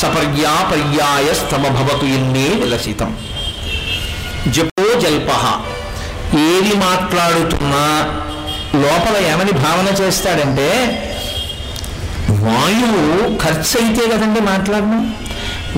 సపర్యా 0.00 0.54
పర్యాయ 0.70 1.28
స్తమ 1.40 1.64
భవతు 1.78 2.06
ఇన్నే 2.16 2.48
విలసితం. 2.60 3.10
జపో 4.54 4.86
జల్ప 5.00 5.30
ఏది 6.48 6.72
మాట్లాడుతున్నా 6.86 7.84
లోపల 8.74 9.16
ఏమని 9.32 9.52
భావన 9.64 9.88
చేస్తాడంటే 10.00 10.68
వాయువు 12.44 13.02
ఖర్చు 13.42 13.74
అయితే 13.82 14.04
కదండి 14.12 14.40
మాట్లాడడం? 14.40 15.02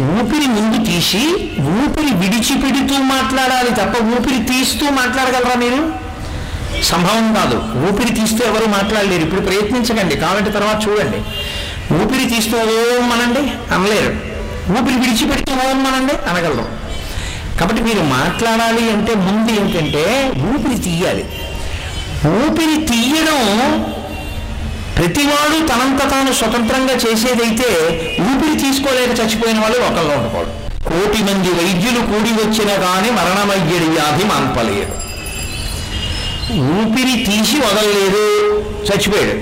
ఊపిరి 0.01 0.47
ముందు 0.47 0.85
తీసి 0.85 1.23
ఊపిరి 1.61 2.15
విడిచిపెడుతూ 2.15 3.03
మాట్లాడాలి 3.03 3.71
తప్ప 3.71 4.05
ఊపిరి 4.05 4.45
తీస్తూ 4.45 4.91
మాట్లాడగలరా 4.91 5.55
మీరు? 5.55 6.07
సంభవం 6.83 7.35
కాదు. 7.35 7.89
ఊపిరి 7.89 8.15
తీస్తూ 8.15 8.45
ఎవరు 8.45 8.67
మాట్లాడలేరు. 8.67 9.23
ఇప్పుడు 9.23 9.41
ప్రయత్నించకండి. 9.41 10.17
కావాలంటే 10.17 10.51
తర్వాత 10.51 10.89
చూడండి. 10.89 11.21
ఊపిరి 11.95 12.31
తీస్తూ 12.31 12.57
ఓం 12.59 13.13
అనండి 13.13 13.75
అనలేరు. 13.75 14.13
ఊపిరి 14.73 14.99
విడిచిపెడుతూ 14.99 15.53
ఓం 15.53 15.87
అనండి 15.87 16.13
అనగలరు. 16.31 16.67
కాబట్టి 17.59 17.83
మీరు 17.83 18.01
మాట్లాడాలి 18.01 18.91
అంటే 18.91 19.15
ముందు 19.15 19.51
ఏంటంటే 19.53 20.33
ఊపిరి 20.53 20.79
తీయాలి. 20.79 21.25
ఊపిరి 22.29 22.87
తీయడం 22.87 23.41
ప్రతివాడు 24.97 25.57
తనంత 25.67 26.11
తాను 26.11 26.33
స్వతంత్రంగా 26.33 26.95
చేసేదైతే 26.95 27.69
ఊపిరి 28.29 28.55
తీసుకోలేక 28.59 29.11
చచ్చిపోయిన 29.21 29.59
వాళ్ళు 29.61 29.79
ఒకళ్ళు 29.79 30.13
ఉండకూడదు 30.19 30.53
కోటి 30.89 31.21
మంది 31.23 31.49
వైద్యులు 31.49 32.01
కూడి 32.01 32.33
వచ్చిన 32.33 32.71
కానీ 32.85 33.11
మరణమయ్యడి 33.11 33.85
వ్యాధి 33.85 34.25
మాన్పలేరు 34.25 34.95
ఊపిరి 36.81 37.25
తీసి 37.25 37.57
వదలలేదు 37.57 38.25
చచ్చిపోయాడు. 38.87 39.37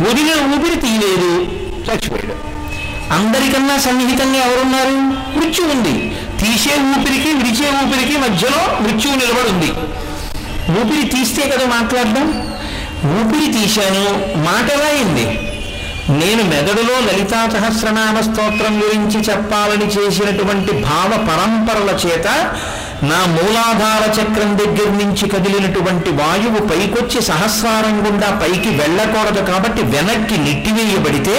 వదిలిన 0.00 0.54
ఊపిరి 0.54 0.76
తీయలేదు 0.80 1.30
చచ్చిపోయాడు. 1.86 2.36
అందరికన్నా 3.12 3.78
సన్నిహితంగా 3.78 4.38
ఎవరున్నారు? 4.46 4.96
మృత్యు 5.38 5.64
ఉంది. 5.64 5.94
తీసే 6.40 6.74
ఊపిరికి 6.92 7.28
విడిచే 7.28 7.68
ఊపిరికి 7.82 8.16
మధ్యలో 8.18 8.60
మృత్యువు 8.82 9.16
నిలబడి 9.16 9.48
ఉంది. 9.52 9.70
ఊపిరి 10.80 11.04
తీస్తే 11.08 11.42
కదా 11.50 11.66
మాట్లాడడం 11.66 12.26
ఊపిరి 13.04 13.52
తీశాను 13.52 14.04
మాట 14.38 14.68
రాయింది. 14.80 15.26
నేను 16.18 16.42
మెదడులో 16.42 16.96
లలితా 17.06 17.48
సహస్రనామ 17.48 18.20
స్తోత్రం 18.20 18.82
గురించి 18.82 19.20
చెప్పాలని 19.20 19.84
చేసినటువంటి 19.84 20.72
భావ 20.72 21.10
పరంపరల 21.28 21.90
చేత 22.06 22.28
నా 23.02 23.18
మూలాధార 23.26 24.04
చక్రం 24.16 24.50
దగ్గర 24.56 24.88
నుంచి 24.98 25.24
కదిలినటువంటి 25.28 26.10
వాయువు 26.10 26.60
పైకొచ్చి 26.68 27.18
సహస్రారం 27.22 27.96
గుండా 28.06 28.28
పైకి 28.40 28.70
వెళ్ళకూడదు 28.78 29.42
కాబట్టి 29.42 29.82
వెనక్కి 29.92 30.36
నెట్టివేయబడితే 30.38 31.36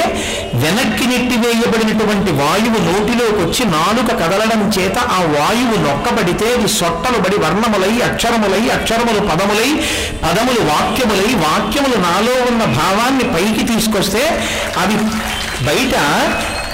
వెనక్కి 0.56 1.06
నెట్టివేయబడినటువంటి 1.08 2.34
వాయువు 2.34 2.82
నోటిలోకి 2.88 3.40
వచ్చి 3.42 3.66
నాలుక 3.68 4.10
కదలడం 4.22 4.62
చేత 4.78 4.98
ఆ 5.12 5.20
వాయువు 5.34 5.78
నొక్కబడితే 5.84 6.50
అది 6.54 6.70
సొట్టలు 6.74 7.20
బడి 7.20 7.40
వర్ణములై 7.46 7.94
అక్షరములై 8.02 8.64
అక్షరములు 8.70 9.24
పదములై 9.28 9.70
పదములు 10.24 10.62
వాక్యములై 10.70 11.32
వాక్యములు 11.46 12.00
నాలో 12.02 12.36
ఉన్న 12.52 12.64
భావాన్ని 12.78 13.28
పైకి 13.34 13.66
తీసుకొస్తే 13.66 14.24
అవి 14.78 14.98
బయట 15.66 15.96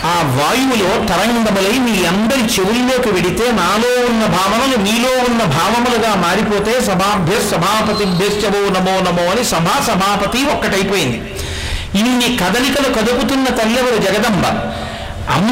ఆ 0.05 0.39
వాయువులో 0.39 1.05
తరంగములై 1.05 1.79
మీ 1.79 2.05
అందరి 2.05 2.39
చెవుల్లోకి 2.39 3.09
వెడితే 3.09 3.51
నాలో 3.51 4.05
ఉన్న 4.05 4.25
భావనలు 4.25 4.77
మీలో 4.77 5.09
ఉన్న 5.17 5.43
భావములుగా 5.43 6.15
మారిపోతే 6.15 6.81
సభాభ్య 6.81 7.49
సభాపతిభ్యశ్చవో 7.51 8.69
నమో 8.69 8.99
నమో 8.99 9.23
అని 9.23 9.43
సభా 9.45 9.83
సభాపతి 9.87 10.43
ఒక్కటైపోయింది. 10.43 11.33
ఇన్ని 11.99 12.37
కదలికలు 12.37 12.93
కదుపుతున్న 12.93 13.45
తల్లెవరు 13.45 13.97
జగదంబ? 13.97 14.45
అమ్మ 15.29 15.51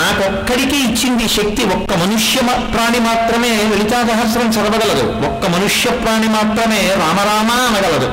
నాకొక్కడికే 0.00 0.76
ఇచ్చింది 0.76 1.28
శక్తి 1.28 1.64
ఒక్క 1.64 1.94
మనుష్య 1.94 2.40
ప్రాణి 2.42 3.00
మాత్రమే. 3.00 3.48
లలితా 3.48 4.02
సహస్రం 4.02 4.50
చదవగలదు. 4.50 5.26
ఒక్క 5.26 5.46
మనుష్య 5.46 5.90
ప్రాణి 5.90 6.28
మాత్రమే. 6.28 6.94
రామరామ 6.96 7.50
అనగలదు. 7.52 8.12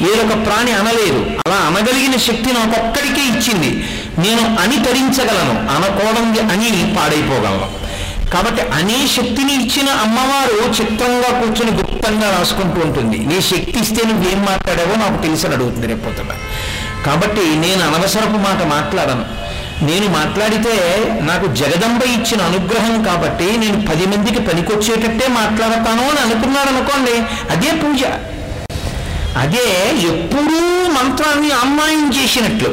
వేరొక 0.00 0.46
ప్రాణి 0.46 0.72
అనలేదు. 0.72 1.30
అలా 1.46 1.56
అనగలిగిన 1.56 2.16
శక్తి 2.16 2.52
నాకొక్కడికే 2.52 3.20
ఇచ్చింది. 3.20 3.88
నేను 4.24 4.44
అని 4.62 4.76
తరించగలను 4.86 5.54
అనకూడదు 5.74 6.40
అని 6.54 6.70
పాడైపోగలను. 6.96 7.68
కాబట్టి 8.32 8.62
అనే 8.78 8.96
శక్తిని 9.16 9.52
ఇచ్చిన 9.60 9.88
అమ్మవారు 10.04 10.56
చిత్రంగా 10.78 11.28
కూర్చుని 11.40 11.72
గుప్తంగా 11.78 12.28
రాసుకుంటూ 12.38 12.78
ఉంటుంది. 12.86 13.18
నీ 13.30 13.38
శక్తి 13.50 13.76
ఇస్తే 13.84 14.02
నువ్వేం 14.08 14.40
మాట్లాడావో 14.50 14.94
నాకు 15.04 15.18
తెలిసి 15.22 15.46
అడుగుతుంది 15.46 15.86
రేపొద్దున 15.92 16.34
కాబట్టి 17.06 17.44
నేను 17.64 17.82
అనవసరపు 17.88 18.38
మాట 18.46 18.60
మాట్లాడను. 18.74 19.24
నేను 19.88 20.06
మాట్లాడితే 20.08 20.74
నాకు 21.28 21.46
జగదంబ 21.60 22.02
ఇచ్చిన 22.16 22.40
అనుగ్రహం 22.50 22.94
కాబట్టి 23.08 23.48
నేను 23.62 23.78
పది 23.90 24.06
మందికి 24.12 24.40
పనికొచ్చేటట్టే 24.48 25.26
మాట్లాడతాను 25.40 26.04
అని 26.10 26.20
అనుకున్నాడు 26.26 26.70
అనుకోండి 26.74 27.14
అదే 27.54 27.70
పూజ. 27.82 28.02
అదే 29.42 29.66
ఎప్పుడూ 30.12 30.60
మంత్రాన్ని 30.98 31.50
అమ్మాయం 31.64 32.06
చేసినట్లు. 32.18 32.70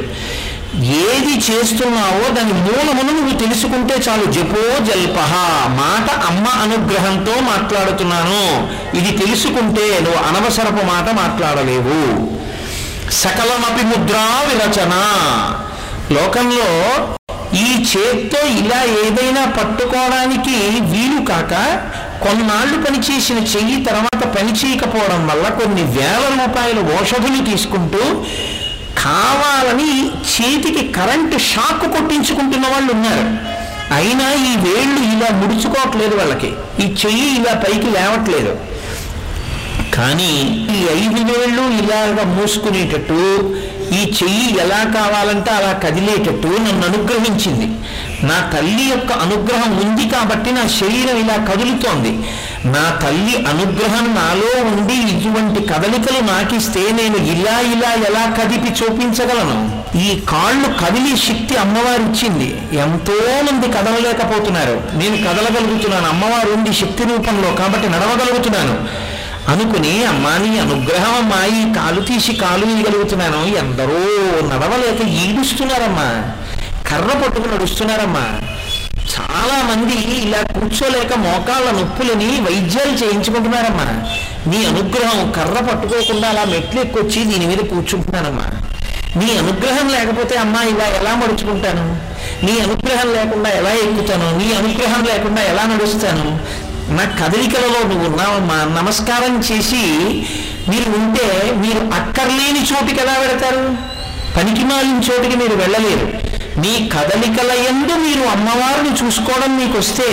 ఏది 0.84 1.34
చేస్తున్నావో 1.36 2.30
దాని 2.30 2.54
మూలమును 2.54 3.22
నువ్వు 3.22 3.40
తెలుసుకుంటే 3.40 3.96
చాలు. 4.10 4.26
జపో 4.26 4.86
జల్పహ. 4.86 5.34
మాట 5.68 6.12
అమ్మ 6.12 6.48
అనుగ్రహంతో 6.48 7.42
మాట్లాడుతున్నాను. 7.42 8.68
ఇది 8.98 9.26
తెలుసుకుంటే 9.26 10.00
నువ్వు 10.00 10.24
అనవసరపు 10.24 10.86
మాట 10.86 11.14
మాట్లాడలేవు. 11.14 12.36
సకలమపి 13.12 13.86
ముద్రా 13.86 14.22
విరచన. 14.22 14.94
లోకంలో 16.12 17.08
ఈ 17.58 17.86
చేత్తో 17.86 18.48
ఇలా 18.48 18.84
ఏదైనా 18.84 19.46
పట్టుకోవడానికి 19.46 20.80
వీలు 20.80 21.26
కాక 21.26 21.82
కొన్నాళ్ళు 22.24 22.84
పనిచేసిన 22.84 23.38
చెయ్యి 23.38 23.86
తర్వాత 23.86 24.24
పని 24.24 24.52
చేయకపోవడం 24.52 25.28
వల్ల 25.28 25.48
కొన్ని 25.48 25.84
వేల 25.84 26.46
రూపాయల 26.46 26.80
ఓషధులు 26.80 27.52
తీసుకుంటూ 27.52 28.26
కావాలని 28.98 29.92
చేతికి 30.32 30.88
కరెంటు 30.88 31.38
షాక్ 31.38 31.86
కొట్టించుకుంటున్న 31.94 32.68
వాళ్ళు 32.68 32.94
ఉన్నారు. 32.94 33.56
అయినా 33.94 34.28
ఈ 34.34 34.54
వేళ్ళు 34.68 35.00
ఇలా 35.14 35.30
ముడుచుకోవట్లేదు 35.38 36.16
వాళ్ళకి. 36.16 36.50
ఈ 36.80 36.96
చెయ్యి 37.06 37.28
ఇలా 37.40 37.54
పైకి 37.54 37.90
లేవట్లేదు. 37.90 38.54
కానీ 39.96 40.32
ఈ 40.76 40.80
ఐదు 41.00 41.22
వేళ్ళు 41.32 41.62
ఇలాగ 41.84 42.24
మూసుకునేటట్టు 42.24 43.20
ఈ 43.94 44.14
చెయ్యి 44.24 44.60
ఎలా 44.60 44.84
కావాలంటే 44.84 45.52
అలా 45.52 45.72
కదిలేటట్టు 45.72 46.48
నన్ను 46.48 46.88
అనుగ్రహించింది. 46.88 47.66
నా 48.26 48.52
తల్లి 48.56 48.84
యొక్క 48.84 49.12
అనుగ్రహం 49.12 49.78
ఉంది 49.78 50.10
కాబట్టి 50.10 50.52
నా 50.52 50.68
శరీరం 50.68 51.18
ఇలా 51.18 51.36
కదులుతోంది. 51.36 52.10
నా 52.66 53.00
తల్లి 53.04 53.38
అనుగ్రహం 53.38 54.16
నాలో 54.16 54.64
ఉండి 54.64 54.94
ఇటువంటి 54.94 55.68
కదలికలు 55.68 56.20
నాకిస్తే 56.20 56.80
నేను 56.80 57.18
ఇలా 57.18 57.60
ఇలా 57.60 57.94
ఎలా 57.94 58.36
కదిపి 58.40 58.84
చూపించగలను? 58.84 59.86
ఈ 59.98 60.20
కాళ్ళు 60.30 60.68
కదిలే 60.86 61.18
శక్తి 61.18 61.58
అమ్మవారు 61.58 62.02
ఇచ్చింది. 62.02 62.78
ఎంతో 62.78 63.14
మంది 63.42 63.68
కదలలేకపోతున్నారు. 63.68 64.82
నేను 64.94 65.18
కదలగలుగుతున్నాను. 65.18 66.08
అమ్మవారు 66.08 66.52
ఉంది 66.52 66.74
శక్తి 66.74 67.04
రూపంలో 67.04 67.52
కాబట్టి 67.52 67.90
నడవగలుగుతున్నాను. 67.90 69.15
అనుకుని 69.50 70.06
అమ్మా 70.06 70.38
నీ 70.38 70.60
అనుగ్రహం 70.60 71.16
అమ్మా 71.16 71.46
ఈ 71.46 71.74
కాలు 71.74 72.02
తీసి 72.02 72.34
కాలు 72.34 72.66
ఇయగలుగుతున్నాను 72.66 73.46
ఎందరో 73.58 74.00
నడవలేక 74.48 75.02
ఈడుస్తున్నారమ్మా. 75.08 76.34
కర్ర 76.90 77.18
పట్టుకుని 77.18 77.54
నడుస్తున్నారమ్మా. 77.54 78.42
చాలా 79.16 79.64
మంది 79.64 79.94
ఇలా 79.94 80.42
కూర్చోలేక 80.42 81.14
మోకాళ్ళ 81.14 81.72
నొప్పులని 81.72 82.42
వైద్యాలు 82.42 82.92
చేయించుకుంటున్నారమ్మా. 82.92 83.88
నీ 84.48 84.66
అనుగ్రహం 84.66 85.32
కర్ర 85.32 85.66
పట్టుకోకుండా 85.66 86.30
అలా 86.30 86.44
మెట్లు 86.44 86.82
ఎక్కొచ్చి 86.82 87.24
దీని 87.24 87.46
మీద 87.46 87.58
కూర్చుంటున్నానమ్మా 87.58 88.48
నీ 89.16 89.38
అనుగ్రహం 89.38 89.90
లేకపోతే 89.90 90.36
అమ్మా 90.36 90.62
ఇలా 90.64 90.86
ఎలా 90.86 91.16
మడుచుకుంటాను? 91.16 92.00
నీ 92.46 92.60
అనుగ్రహం 92.60 93.14
లేకుండా 93.14 93.50
ఎలా 93.50 93.70
ఎక్కుతాను? 93.70 94.38
నీ 94.38 94.54
అనుగ్రహం 94.54 95.04
లేకుండా 95.04 95.42
ఎలా 95.42 95.64
నడుస్తాను? 95.64 96.40
నా 96.90 97.04
కదలికలలో 97.04 97.88
నువ్వు 97.88 98.10
ఉన్నావమ్మా 98.10 98.82
నమస్కారం 98.82 99.40
చేసి 99.40 99.84
మీరు 100.70 100.90
ఉంటే 100.90 101.54
మీరు 101.56 101.80
అక్కర్లేని 101.94 102.60
చోటుకి 102.60 103.02
ఎలా 103.02 103.14
వెళతారు? 103.14 103.76
పనికిమాలిన 104.38 105.02
చోటికి 105.12 105.36
మీరు 105.36 105.56
వెళ్ళలేరు. 105.56 106.36
మీ 106.60 106.90
కదలికల 106.90 107.52
ఎందు 107.52 107.94
మీరు 107.94 108.22
అమ్మవారిని 108.30 109.06
చూసుకోవడం 109.06 109.58
మీకు 109.58 109.78
వస్తే 109.78 110.10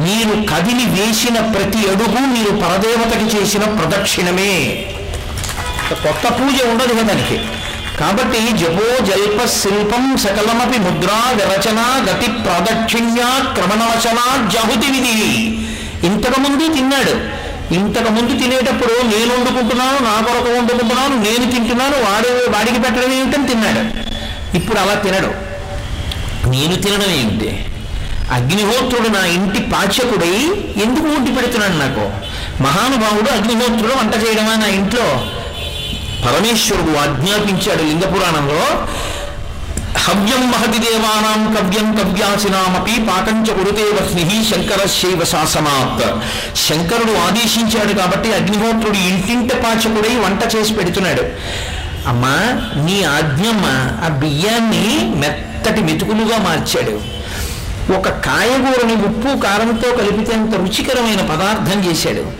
మీరు 0.00 0.42
కదిలి 0.42 0.84
వేసిన 0.84 1.34
ప్రతి 1.34 1.78
అడుగు 1.78 2.26
మీరు 2.26 2.50
పరదేవతకి 2.50 3.36
చేసిన 3.36 3.60
ప్రదక్షిణమే. 3.60 4.86
కొత్త 6.02 6.28
పూజ 6.28 6.62
ఉండదు 6.62 6.92
ఇక 6.92 7.00
దానికి. 7.00 7.40
కాబట్టి 8.00 8.58
జపో 8.58 9.04
జల్ప 9.04 9.44
శిల్పం 9.44 10.16
సకలమపి 10.16 10.78
ముద్రా 10.78 11.30
విరచన 11.30 12.04
గతి 12.10 12.26
ప్రదక్షిణ్య 12.26 13.20
క్రమణవచన 13.54 14.48
జహుతి 14.48 14.92
విధి. 14.92 15.56
ఇంతకుముందు 16.04 16.74
తిన్నాడు. 16.74 17.40
ఇంతకుముందు 17.74 18.38
తినేటప్పుడు 18.38 19.02
నేను 19.02 19.34
వండుకుంటున్నాను 19.34 20.04
నా 20.04 20.20
కొరకు 20.20 20.58
వండుకుంటున్నాను 20.58 21.14
నేను 21.14 21.50
తింటున్నాను 21.50 21.96
వాడు 21.96 22.50
వాడికి 22.50 22.80
పెట్టడం 22.80 23.12
ఏమిటని 23.12 23.46
తిన్నాడు. 23.46 24.10
ఇప్పుడు 24.56 24.78
అలా 24.78 24.94
తినడు. 24.94 25.50
నేను 26.48 26.76
తినడం 26.76 27.10
ఏమిటి? 27.10 27.66
అగ్నిహోత్రుడు 28.30 29.08
నా 29.08 29.26
ఇంటి 29.26 29.60
పాచకుడై 29.60 30.62
ఎందుకు 30.82 31.06
వండి 31.06 31.32
పెడుతున్నాడు 31.32 31.72
నాకు? 31.72 32.10
మహానుభావుడు 32.62 33.30
అగ్నిహోత్రుడు 33.30 33.94
వంట 33.94 34.14
చేయడమా 34.14 34.56
నా 34.56 34.66
ఇంట్లో? 34.66 35.26
పరమేశ్వరుడు 36.26 36.96
ఆజ్ఞాపించాడు 36.96 37.82
లింగపురాణంలో 37.82 38.88
హవ్యం 39.98 40.50
మహతి 40.50 40.78
దేవానాం 40.78 41.54
కవ్యం 41.54 41.94
కవ్యాసినామపి 41.94 42.92
పాకంచ 43.00 43.54
కురుతే 43.54 43.82
వహ్ని 43.82 44.44
శంకర 44.44 44.86
శైవ 44.86 45.24
శాసనాత్. 45.24 46.22
శంకరుడు 46.56 47.12
ఆదేశించాడు 47.12 47.92
కాబట్టి 47.92 48.32
అగ్నిహోత్రుడు 48.32 48.96
ఇంటింట 48.96 49.52
పాచకుడై 49.52 50.16
వంట 50.16 50.56
చేసి 50.56 50.72
పెడుతున్నాడు. 50.72 51.22
అమ్మా 52.08 52.36
నీ 52.84 53.02
ఆజ్ఞమ్మ 53.02 53.66
ఆ 54.04 54.08
బియ్యాన్ని 54.08 55.12
మెత్తటి 55.14 55.80
మెతుకులుగా 55.80 56.38
మార్చాడు. 56.38 57.20
ఒక 57.92 58.08
కాయగూరని 58.08 58.94
ఉప్పు 58.94 59.38
కారంతో 59.38 59.96
కలిపితే 59.96 60.32
అంత 60.32 60.54
రుచికరమైన 60.54 61.20
పదార్థం 61.20 61.90
చేశాడు. 61.90 62.32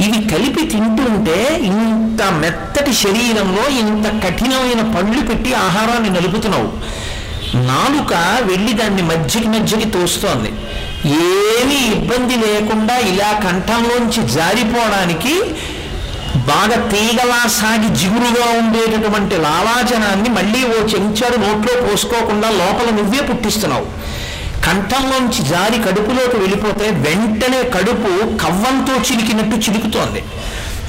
ఇవి 0.00 0.18
కలిపి 0.28 0.62
తింటుంటే 0.66 1.38
ఇంత 1.70 2.22
మెత్తటి 2.42 2.92
శరీరంలో 2.94 3.64
ఇంత 3.82 4.06
కఠినమైన 4.24 4.82
పళ్ళు 4.94 5.22
పెట్టి 5.26 5.54
ఆహారాన్ని 5.54 6.10
నలుపుతున్నావు. 6.10 6.68
నాలుక 7.70 8.12
వెళ్ళి 8.50 8.72
దాన్ని 8.72 9.02
మధ్యకి 9.02 9.48
మధ్యకి 9.48 9.88
తోస్తోంది. 9.90 10.50
ఏమీ 11.06 11.80
ఇబ్బంది 11.96 12.36
లేకుండా 12.36 12.96
ఇలా 12.98 13.30
కంఠంలోంచి 13.44 14.22
జారిపోవడానికి 14.36 15.34
బాగా 16.50 16.76
తీగలా 16.88 17.40
సాగి 17.48 17.88
జిగురుగా 17.96 18.46
ఉండేటటువంటి 18.58 19.36
లాలాజనాన్ని 19.36 20.30
మళ్ళీ 20.30 20.60
ఓ 20.64 20.78
చెంచాడు 20.86 21.36
నోట్లో 21.36 21.74
పోసుకోకుండా 21.82 22.50
లోపల 22.50 22.88
నువ్వే 22.94 23.20
పుట్టిస్తున్నావు. 23.20 23.86
కంఠంలోంచి 24.68 25.42
జారి 25.48 25.78
కడుపులోకి 25.82 26.36
వెళ్ళిపోతే 26.36 26.90
వెంటనే 26.90 27.62
కడుపు 27.62 28.36
కవ్వంతో 28.36 28.94
చిలికినట్టు 28.94 29.56
చిలుకుతోంది. 29.56 30.22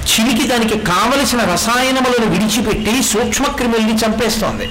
చిలికి 0.10 0.48
దానికి 0.48 0.78
కావలసిన 0.80 1.42
రసాయనములను 1.54 2.28
విడిచిపెట్టి 2.32 3.04
సూక్ష్మక్రిముల్ని 3.04 3.94
చంపేస్తోంది. 3.94 4.70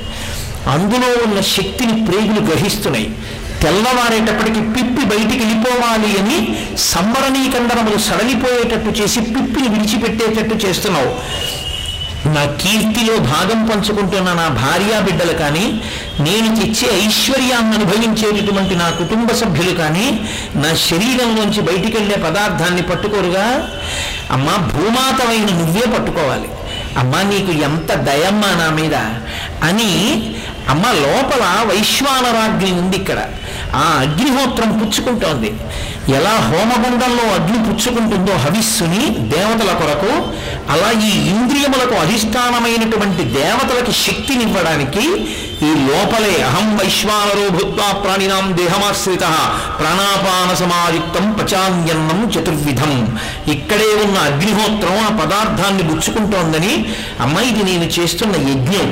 అందులో 0.70 1.08
ఉన్న 1.26 1.40
శక్తిని 1.40 2.06
ప్రేగులు 2.06 2.40
గ్రహిస్తున్నాయి. 2.40 3.14
తెల్లవారేటప్పటికి 3.62 4.60
పిప్పి 4.60 5.04
బయటికి 5.04 5.44
వెళ్ళిపోవాలి 5.44 6.10
అని 6.20 6.58
సంబరణీకండనములు 6.78 7.98
సడలిపోయేటట్టు 7.98 9.02
చేసి 9.02 9.20
పిప్పిని 9.20 9.68
విడిచిపెట్టేటట్టు 9.68 10.66
చేస్తున్నావు. 10.66 11.12
నా 12.28 12.44
కీర్తిలో 12.44 13.18
భాగం 13.18 13.66
పంచుకుంటున్న 13.66 14.32
నా 14.32 14.48
భార్యా 14.48 15.00
బిడ్డలు 15.00 15.32
కానీ 15.32 15.80
నేను 16.20 16.56
తెచ్చే 16.56 17.06
ఐశ్వర్యాన్ని 17.06 17.76
అనుభవించేటటువంటి 17.76 18.74
నా 18.74 18.90
కుటుంబ 18.90 19.32
సభ్యులు 19.32 19.70
కానీ 19.70 20.20
నా 20.56 20.74
శరీరంలోంచి 20.74 21.60
బయటికి 21.60 21.96
వెళ్ళే 21.96 22.16
పదార్థాన్ని 22.16 22.82
పట్టుకోరుగా? 22.82 23.68
అమ్మా 24.30 24.56
భూమాతమైన 24.56 25.44
నువ్వే 25.44 25.98
పట్టుకోవాలి. 25.98 26.48
అమ్మా 26.98 27.22
నీకు 27.22 27.52
ఎంత 27.52 27.94
దయమ్మా 27.94 28.48
నా 28.48 28.70
మీద? 28.70 28.94
అని 29.62 30.22
అమ్మ 30.68 30.82
లోపల 30.86 31.64
వైశ్వానరాగ్ని 31.66 32.72
ఉంది 32.72 32.96
ఇక్కడ. 32.96 33.26
ఆ 33.74 33.98
అగ్నిహోత్రం 34.00 34.78
పుచ్చుకుంటోంది. 34.78 35.54
ఎలా 36.14 36.30
హోమగుండంలో 36.30 37.34
అగ్ని 37.34 37.58
పుచ్చుకుంటుందో 37.58 38.36
హవిస్సుని 38.36 39.08
దేవతల 39.08 39.72
కొరకు 39.72 40.12
అలా 40.70 40.90
ఈ 41.00 41.28
ఇంద్రియములకు 41.28 41.94
అధిష్టానమైనటువంటి 41.94 43.24
దేవతలకి 43.24 43.92
శక్తినివ్వడానికి 43.92 45.34
ఈ 45.62 45.70
లోపలే 45.86 46.42
అహం 46.42 46.66
వైశ్వానరో 46.76 47.48
భూత్వా 47.50 47.92
ప్రాణినాం 47.92 48.56
దేహమాశ్రిత 48.56 49.24
ప్రాణాపాన 49.78 50.54
సమాయుక్తం 50.54 51.24
పచాన్యన్నం 51.32 52.20
చతుర్విధం. 52.30 52.92
ఇక్కడే 53.48 53.88
ఉన్న 54.04 54.18
అగ్నిహోత్రం 54.18 54.98
ఆ 54.98 55.08
పదార్థాన్ని 55.22 55.82
గుచ్చుకుంటోందని 55.82 56.94
అమ్మ 57.20 57.38
ఇది 57.38 57.62
నేను 57.62 57.84
చేస్తున్న 57.84 58.36
యజ్ఞం. 58.50 58.88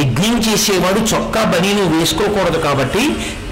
యజ్ఞం 0.00 0.34
చేసేవాడు 0.38 1.00
చొక్కా 1.14 1.44
బనీను 1.44 1.98
వేసుకోకూడదు 1.98 2.58
కాబట్టి 2.58 3.04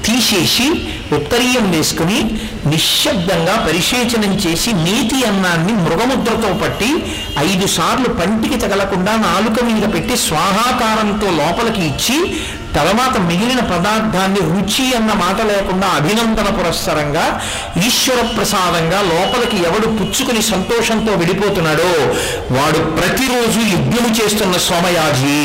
తీసేసి 0.07 0.67
ఉత్తరీయం 1.15 1.71
వేసుకుని 1.71 2.19
నిశ్శబ్దంగా 2.67 3.55
పరిశేచనం 3.67 4.33
చేసి 4.45 4.73
నీతి 4.87 5.19
అన్నాన్ని 5.27 5.73
మృగముద్రతో 5.85 6.51
పట్టి 6.63 6.91
ఐదు 7.39 7.67
సార్లు 7.67 8.09
పంటికి 8.09 8.57
తగలకుండా 8.57 9.17
నాలుక 9.17 9.65
మీద 9.65 9.95
పెట్టి 9.95 10.17
స్వాహాకారంతో 10.17 11.31
లోపలికి 11.41 11.83
ఇచ్చి 11.87 12.17
తర్వాత 12.77 13.17
మిగిలిన 13.19 13.61
పదార్థాన్ని 13.61 14.41
రుచి 14.49 14.97
అన్న 14.97 15.13
మాట 15.13 15.39
లేకుండా 15.41 15.87
అభినందన 15.99 16.49
పురస్సరంగా 16.57 17.27
ఈశ్వర 17.87 18.21
ప్రసాదంగా 18.37 19.01
లోపలికి 19.13 19.57
ఎవడు 19.69 19.87
పుచ్చుకుని 19.99 20.43
సంతోషంతో 20.43 21.13
వెళ్ళిపోతున్నాడో 21.13 21.91
వాడు 22.57 22.79
ప్రతిరోజు 22.99 23.61
యజ్ఞము 23.73 24.11
చేస్తున్న 24.19 24.57
సోమయాజీ. 24.69 25.41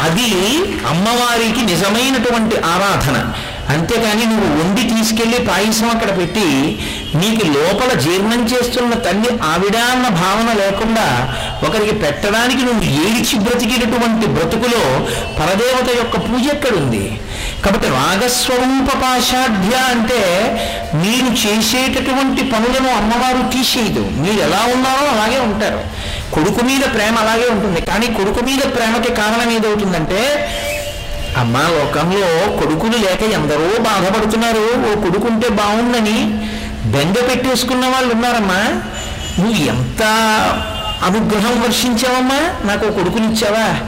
అది 0.00 0.30
అమ్మవారికి 0.88 1.62
నిజమైనటువంటి 1.62 2.56
ఆరాధన. 2.56 3.16
అంతేకాని 3.68 4.24
నువ్వు 4.26 4.48
వండి 4.60 4.82
తీసుకెళ్ళి 4.82 5.38
పాయసం 5.38 5.90
అక్కడ 5.90 6.18
పెట్టి 6.18 6.46
నీకు 7.14 7.46
లోపల 7.46 7.98
జీర్ణం 7.98 8.46
చేస్తున్న 8.46 8.94
తల్లి 8.94 9.30
ఆవిడ 9.42 9.76
అన్న 9.76 10.08
భావన 10.08 10.52
లేకుండా 10.52 11.34
ఒకరికి 11.66 11.92
పెట్టడానికి 11.92 12.62
నువ్వు 12.62 12.84
ఏడిచి 12.84 13.38
బ్రతికినటువంటి 13.38 14.26
బ్రతుకులో 14.26 14.82
పరదేవత 15.40 15.96
యొక్క 15.96 16.16
పూజ 16.16 16.46
ఎక్కడుంది? 16.48 17.20
కాబట్టి 17.64 17.88
రాగస్వరూప 17.88 19.02
పాశాఢ్య 19.02 19.76
అంటే 19.76 20.22
మీరు 20.94 21.46
చేసేటటువంటి 21.46 22.42
పనులను 22.42 22.90
అమ్మవారు 22.96 23.52
తీసేయదు. 23.52 24.00
మీరు 24.00 24.40
ఎలా 24.40 24.60
ఉన్నారో 24.74 25.06
అలాగే 25.10 25.38
ఉంటారు. 25.38 25.80
కొడుకు 26.34 26.64
మీద 26.64 26.80
ప్రేమ 26.94 27.18
అలాగే 27.18 27.48
ఉంటుంది. 27.48 27.80
కానీ 27.80 28.06
కొడుకు 28.06 28.44
మీద 28.44 28.58
ప్రేమకి 28.58 29.14
కారణం 29.14 29.50
ఏదవుతుందంటే 29.50 30.52
అమ్మ 31.36 31.58
లోకంలో 31.58 32.56
కొడుకులు 32.60 32.96
లేక 33.06 33.22
ఎందరో 33.22 33.78
బాధపడుతున్నారు. 33.78 34.92
ఓ 34.92 35.00
కొడుకుంటే 35.00 35.48
బాగుందని 35.48 36.48
బెంగ 36.84 37.26
పెట్టేసుకున్న 37.28 37.86
వాళ్ళు 37.86 38.14
ఉన్నారమ్మా. 38.14 38.82
నువ్వు 39.38 39.64
ఎంత 39.64 40.02
అనుగ్రహం 41.02 41.62
వర్షించావమ్మా? 41.62 42.68
నాకు 42.68 42.90
కొడుకునిచ్చావా 42.90 43.80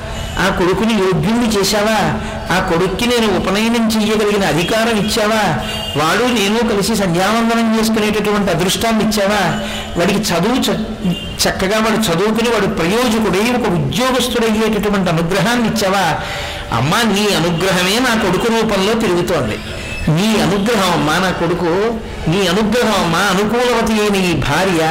ఆ 0.47 0.49
కొడుకుని 0.49 0.95
యోగ్యుణ్ణి 0.95 1.49
చేశావా? 1.49 2.21
ఆ 2.57 2.61
కొడుక్కి 2.61 3.07
నేను 3.07 3.37
ఉపనయనం 3.37 3.89
చేయగలిగిన 3.89 4.47
అధికారం 4.47 4.99
ఇచ్చావా? 4.99 5.65
వాడు 5.97 6.25
నేను 6.25 6.69
కలిసి 6.69 6.97
సంధ్యావందనం 6.97 7.81
చేసుకునేటటువంటి 7.81 8.51
అదృష్టాన్ని 8.51 9.05
ఇచ్చావా? 9.05 9.61
వాడికి 9.97 10.19
చదువు 10.19 10.73
చక్కగా 11.49 11.79
వాడు 11.79 11.97
చదువుకుని 11.97 12.49
వాడు 12.49 12.67
ప్రయోజకుడై 12.67 13.53
ఒక 13.53 13.69
ఉద్యోగస్తుడయ్యేటటువంటి 13.69 15.11
అనుగ్రహాన్ని 15.11 15.69
ఇచ్చావా? 15.69 16.21
అమ్మా 16.77 17.03
నీ 17.03 17.35
అనుగ్రహమే 17.35 17.99
నా 17.99 18.23
కొడుకు 18.23 18.47
రూపంలో 18.47 18.95
తిరుగుతోంది. 18.95 19.59
నీ 20.09 20.41
అనుగ్రహం 20.41 20.93
అమ్మా 20.93 21.19
నా 21.19 21.31
కొడుకు 21.31 22.01
నీ 22.31 22.47
అనుగ్రహం 22.47 23.05
అమ్మా 23.05 23.19
అనుకూలవతి 23.19 23.93
అయిన 23.93 24.17
ఈ 24.31 24.33
భార్య 24.35 24.83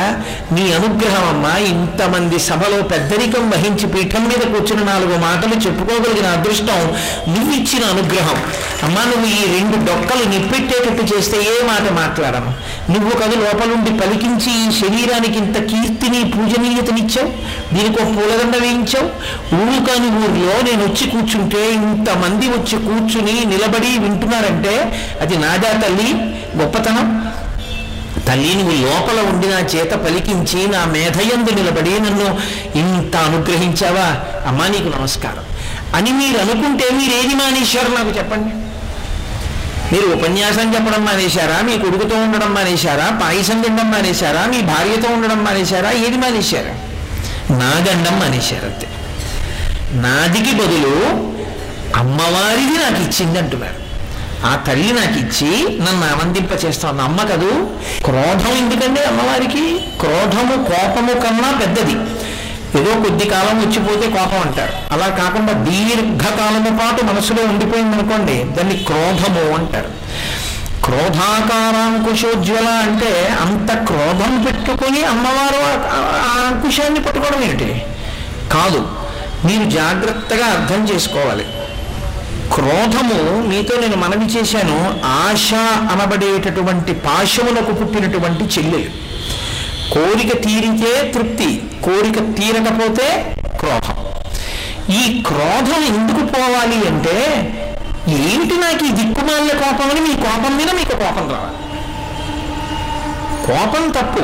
నీ 0.52 0.74
అనుగ్రహం 0.74 1.30
అమ్మా 1.30 1.58
ఇంతమంది 1.58 2.40
సభలో 2.40 2.84
పెద్దరికం 2.84 3.50
వహించి 3.50 3.88
పీఠం 3.88 4.24
మీద 4.24 4.44
కూర్చుని 4.54 4.84
నాలుగు 4.84 5.18
మాటలు 5.18 5.56
చెప్పుకోగలిగిన 5.56 6.28
అదృష్టం 6.28 6.80
నువ్వు 7.34 7.54
ఇచ్చిన 7.56 7.84
అనుగ్రహం. 7.84 8.38
అమ్మా 8.84 9.04
నువ్వు 9.04 9.26
ఈ 9.26 9.60
రెండు 9.60 9.86
డొక్కలు 9.86 10.30
నిప్పెట్టేటట్టు 10.30 11.16
చేస్తే 11.16 11.38
ఏ 11.38 11.68
మాట 11.68 11.92
మాట్లాడను? 11.92 12.52
నువ్వు 12.92 13.10
కవి 13.10 13.36
లోపలుండి 13.36 14.00
పలికించి 14.00 14.52
ఈ 14.52 14.72
శరీరానికి 14.72 15.38
ఇంత 15.38 15.58
కీర్తిని 15.70 16.32
పూజనీయతనిచ్చావు? 16.32 17.32
దీనికి 17.76 18.02
ఒక 18.02 18.08
పూలదండ 18.18 18.56
వేయించావు? 18.56 19.10
ఊరు 19.56 19.86
కాని 19.86 20.08
ఊర్లో 20.24 20.62
నేను 20.62 20.84
వచ్చి 20.88 21.10
కూర్చుంటే 21.10 21.72
ఇంతమంది 21.72 22.48
వచ్చి 22.48 22.78
కూర్చుని 22.78 23.46
నిలబడి 23.46 24.00
వింటున్నారంటే 24.00 24.76
అది 25.22 25.38
నాదా 25.38 25.82
తల్లి? 25.82 26.10
గొప్పతనం? 26.58 27.29
తల్లి 28.30 28.56
నువ్వు 28.56 28.72
లోపల 28.72 29.20
ఉండి 29.20 29.48
నా 29.48 29.60
చేత 29.60 29.92
పలికించి 29.94 30.68
నా 30.68 30.86
మేధయందు 30.86 31.52
నిలబడి 31.52 32.00
నన్ను 32.00 32.40
ఇంత 32.78 33.16
అనుగ్రహించావా? 33.16 34.22
అమ్మా 34.48 34.68
నీకు 34.68 34.98
నమస్కారం. 35.00 35.46
అని 35.96 36.12
మీరు 36.12 36.38
అనుకుంటే 36.38 36.90
మీరేది 36.92 37.36
మానేశారు 37.36 37.90
నాకు 37.90 38.10
చెప్పండి. 38.10 38.54
మీరు 39.96 40.08
ఉపన్యాసం 40.14 40.76
చెప్పడం 40.76 41.06
మానేశారా? 41.06 41.62
మీ 41.62 41.78
కొడుకుతో 41.78 42.16
ఉండడం 42.16 42.54
మానేశారా? 42.54 43.20
పాయసం 43.22 43.62
తినడం 43.62 43.92
మానేశారా? 43.92 44.46
మీ 44.46 44.62
భార్యతో 44.62 45.14
ఉండడం 45.14 45.44
మానేశారా? 45.44 45.92
ఏది 45.92 46.18
మానేశారా? 46.18 46.74
నాగండం 47.58 48.20
మానేశారు 48.20 48.66
అంతే. 48.66 48.88
నాదికి 49.92 50.56
బదులు 50.56 50.94
అమ్మవారిది 51.96 52.78
నాకు 52.78 53.04
ఇచ్చింది 53.04 53.40
అంటున్నారు 53.40 53.89
ఆ 54.46 54.56
తల్లి 54.56 54.94
నాకు 54.94 55.20
ఇచ్చి 55.20 55.80
నన్ను 55.80 56.06
ఆనందింప 56.06 56.66
చేస్తాను 56.66 57.04
అమ్మ 57.04 57.22
కదూ? 57.22 57.68
క్రోధం 58.06 58.58
ఎందుకండి 58.58 59.02
అమ్మవారికి? 59.02 59.80
క్రోధము 60.00 60.64
కోపము 60.64 61.14
కన్నా 61.14 61.60
పెద్దది. 61.60 61.92
ఏదో 62.80 63.02
కొద్ది 63.02 63.26
కాలం 63.30 63.60
వచ్చిపోతే 63.60 64.10
కోపం 64.10 64.42
అంటారు. 64.42 64.94
అలా 64.94 65.08
కాకుండా 65.08 65.54
దీర్ఘకాలము 65.54 66.78
పాటు 66.78 67.04
మనసులో 67.04 67.44
ఉండిపోయింది 67.44 67.98
అనుకోండి 67.98 68.44
దాన్ని 68.44 68.78
క్రోధము 68.78 69.56
అంటారు. 69.56 69.90
క్రోధాకారాంకుశోజ్వల 70.86 72.68
అంటే 72.68 73.38
అంత 73.42 73.74
క్రోధం 73.88 74.44
పెట్టుకొని 74.44 75.04
అమ్మవారు 75.04 75.62
ఆ- 75.66 76.52
అంకుశాన్ని 76.52 77.00
పట్టుకోవడం 77.00 77.44
ఏమిటి? 77.44 77.82
కాదు. 78.54 78.88
మీరు 79.46 79.70
జాగ్రత్తగా 79.70 80.46
అర్థం 80.46 80.96
చేసుకోవాలి. 80.96 81.46
క్రోధము 82.54 83.18
మీతో 83.50 83.74
నేను 83.80 83.96
మనవి 83.96 84.26
చేశాను 84.26 84.78
ఆశ 85.06 85.50
అనబడేటటువంటి 85.92 86.94
పాశములకు 86.94 87.74
పుట్టినటువంటి 87.74 88.44
చెల్లెలు. 88.44 88.92
కోరిక 89.94 90.32
తీరితే 90.46 91.12
తృప్తి 91.16 91.50
కోరిక 91.84 92.18
తీరకపోతే 92.38 93.08
క్రోధం. 93.60 93.96
ఈ 94.94 95.24
క్రోధం 95.28 95.82
ఎందుకు 95.92 96.26
పోవాలి 96.34 96.78
అంటే 96.90 97.18
ఏమిటి 98.10 98.56
నాకు 98.56 98.86
ఈ 98.86 98.92
దిక్కుమాల్య 99.00 99.54
కోపం 99.54 99.90
అని 99.90 100.02
మీ 100.02 100.14
కోపం 100.26 100.54
మీద 100.58 100.70
మీకు 100.80 100.96
కోపం 101.04 101.26
రావాలి. 101.34 101.58
కోపం 103.48 103.84
తప్పు 103.98 104.24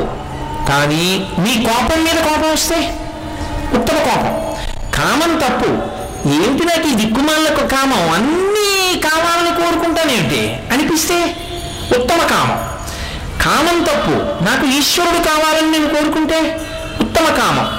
కానీ 0.70 1.04
మీ 1.38 1.52
కోపం 1.68 2.04
మీద 2.04 2.18
కోపం 2.28 2.50
వస్తే 2.52 2.78
ఉత్తమ 3.74 3.98
కోపం. 4.08 4.32
కామం 4.98 5.32
తప్పు 5.44 5.70
ఏంటి 6.26 6.64
నాకు 6.64 6.88
ఈ 6.88 6.94
దిక్కుమాలకు 6.94 7.66
కామం? 7.66 8.10
అన్నీ 8.10 9.00
కావాలని 9.00 9.50
కోరుకుంటానేమిటి? 9.56 10.56
అనిపిస్తే 10.72 11.36
ఉత్తమ 12.00 12.16
కామం. 12.16 12.58
కామం 13.44 13.84
తప్పు. 13.84 14.44
నాకు 14.44 14.66
ఈశ్వరుడు 14.66 15.24
కావాలని 15.24 15.70
నేను 15.70 15.88
కోరుకుంటే 15.88 16.66
ఉత్తమ 17.00 17.24
కామం. 17.24 17.78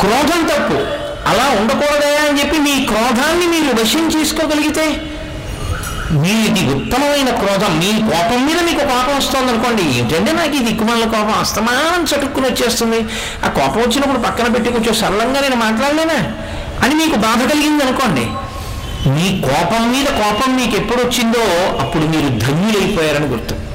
క్రోధం 0.00 0.46
తప్పు. 0.46 1.00
అలా 1.28 1.60
ఉండకూడదయా 1.60 2.28
అని 2.28 2.40
చెప్పి 2.40 2.58
మీ 2.58 2.86
క్రోధాన్ని 2.86 3.46
మీరు 3.46 3.82
వశం 3.82 4.20
చేసుకోగలిగితే 4.20 5.02
మీది 6.10 6.74
ఉత్తమమైన 6.74 7.30
క్రోధం. 7.30 7.78
మీ 7.78 7.92
కోపం 7.92 8.46
మీద 8.46 8.62
మీకు 8.62 8.80
కోపం 8.80 9.16
వస్తుంది 9.16 9.52
అనుకోండి 9.52 9.82
ఏంటంటే 9.82 10.32
నాకు 10.32 10.56
ఈ 10.56 10.58
దిక్కుమాల 10.58 11.04
కోపం 11.04 11.34
అస్తమానం 11.40 12.04
చటుక్కుని 12.04 12.46
వచ్చేస్తుంది 12.46 13.06
ఆ 13.44 13.48
కోపం 13.48 13.80
వచ్చినప్పుడు 13.80 14.18
పక్కన 14.18 14.48
పెట్టి 14.48 14.70
కొంచెం 14.70 14.94
సరళంగా 14.94 15.40
నేను 15.40 15.56
మాట్లాడలేనా? 15.56 16.32
అని 16.82 16.94
మీకు 16.94 17.16
బాధ 17.16 17.40
కలిగింది 17.52 17.82
అనుకోండి. 17.84 18.26
మీ 19.10 19.26
కోపం 19.48 19.82
మీద 19.92 20.08
కోపం 20.22 20.56
మీకు 20.56 20.76
ఎప్పుడు 20.76 21.02
వచ్చిందో 21.02 21.44
అప్పుడు 21.82 22.04
మీరు 22.04 22.28
ధన్యులైపోయారని 22.44 23.26
గుర్తు. 23.26 23.69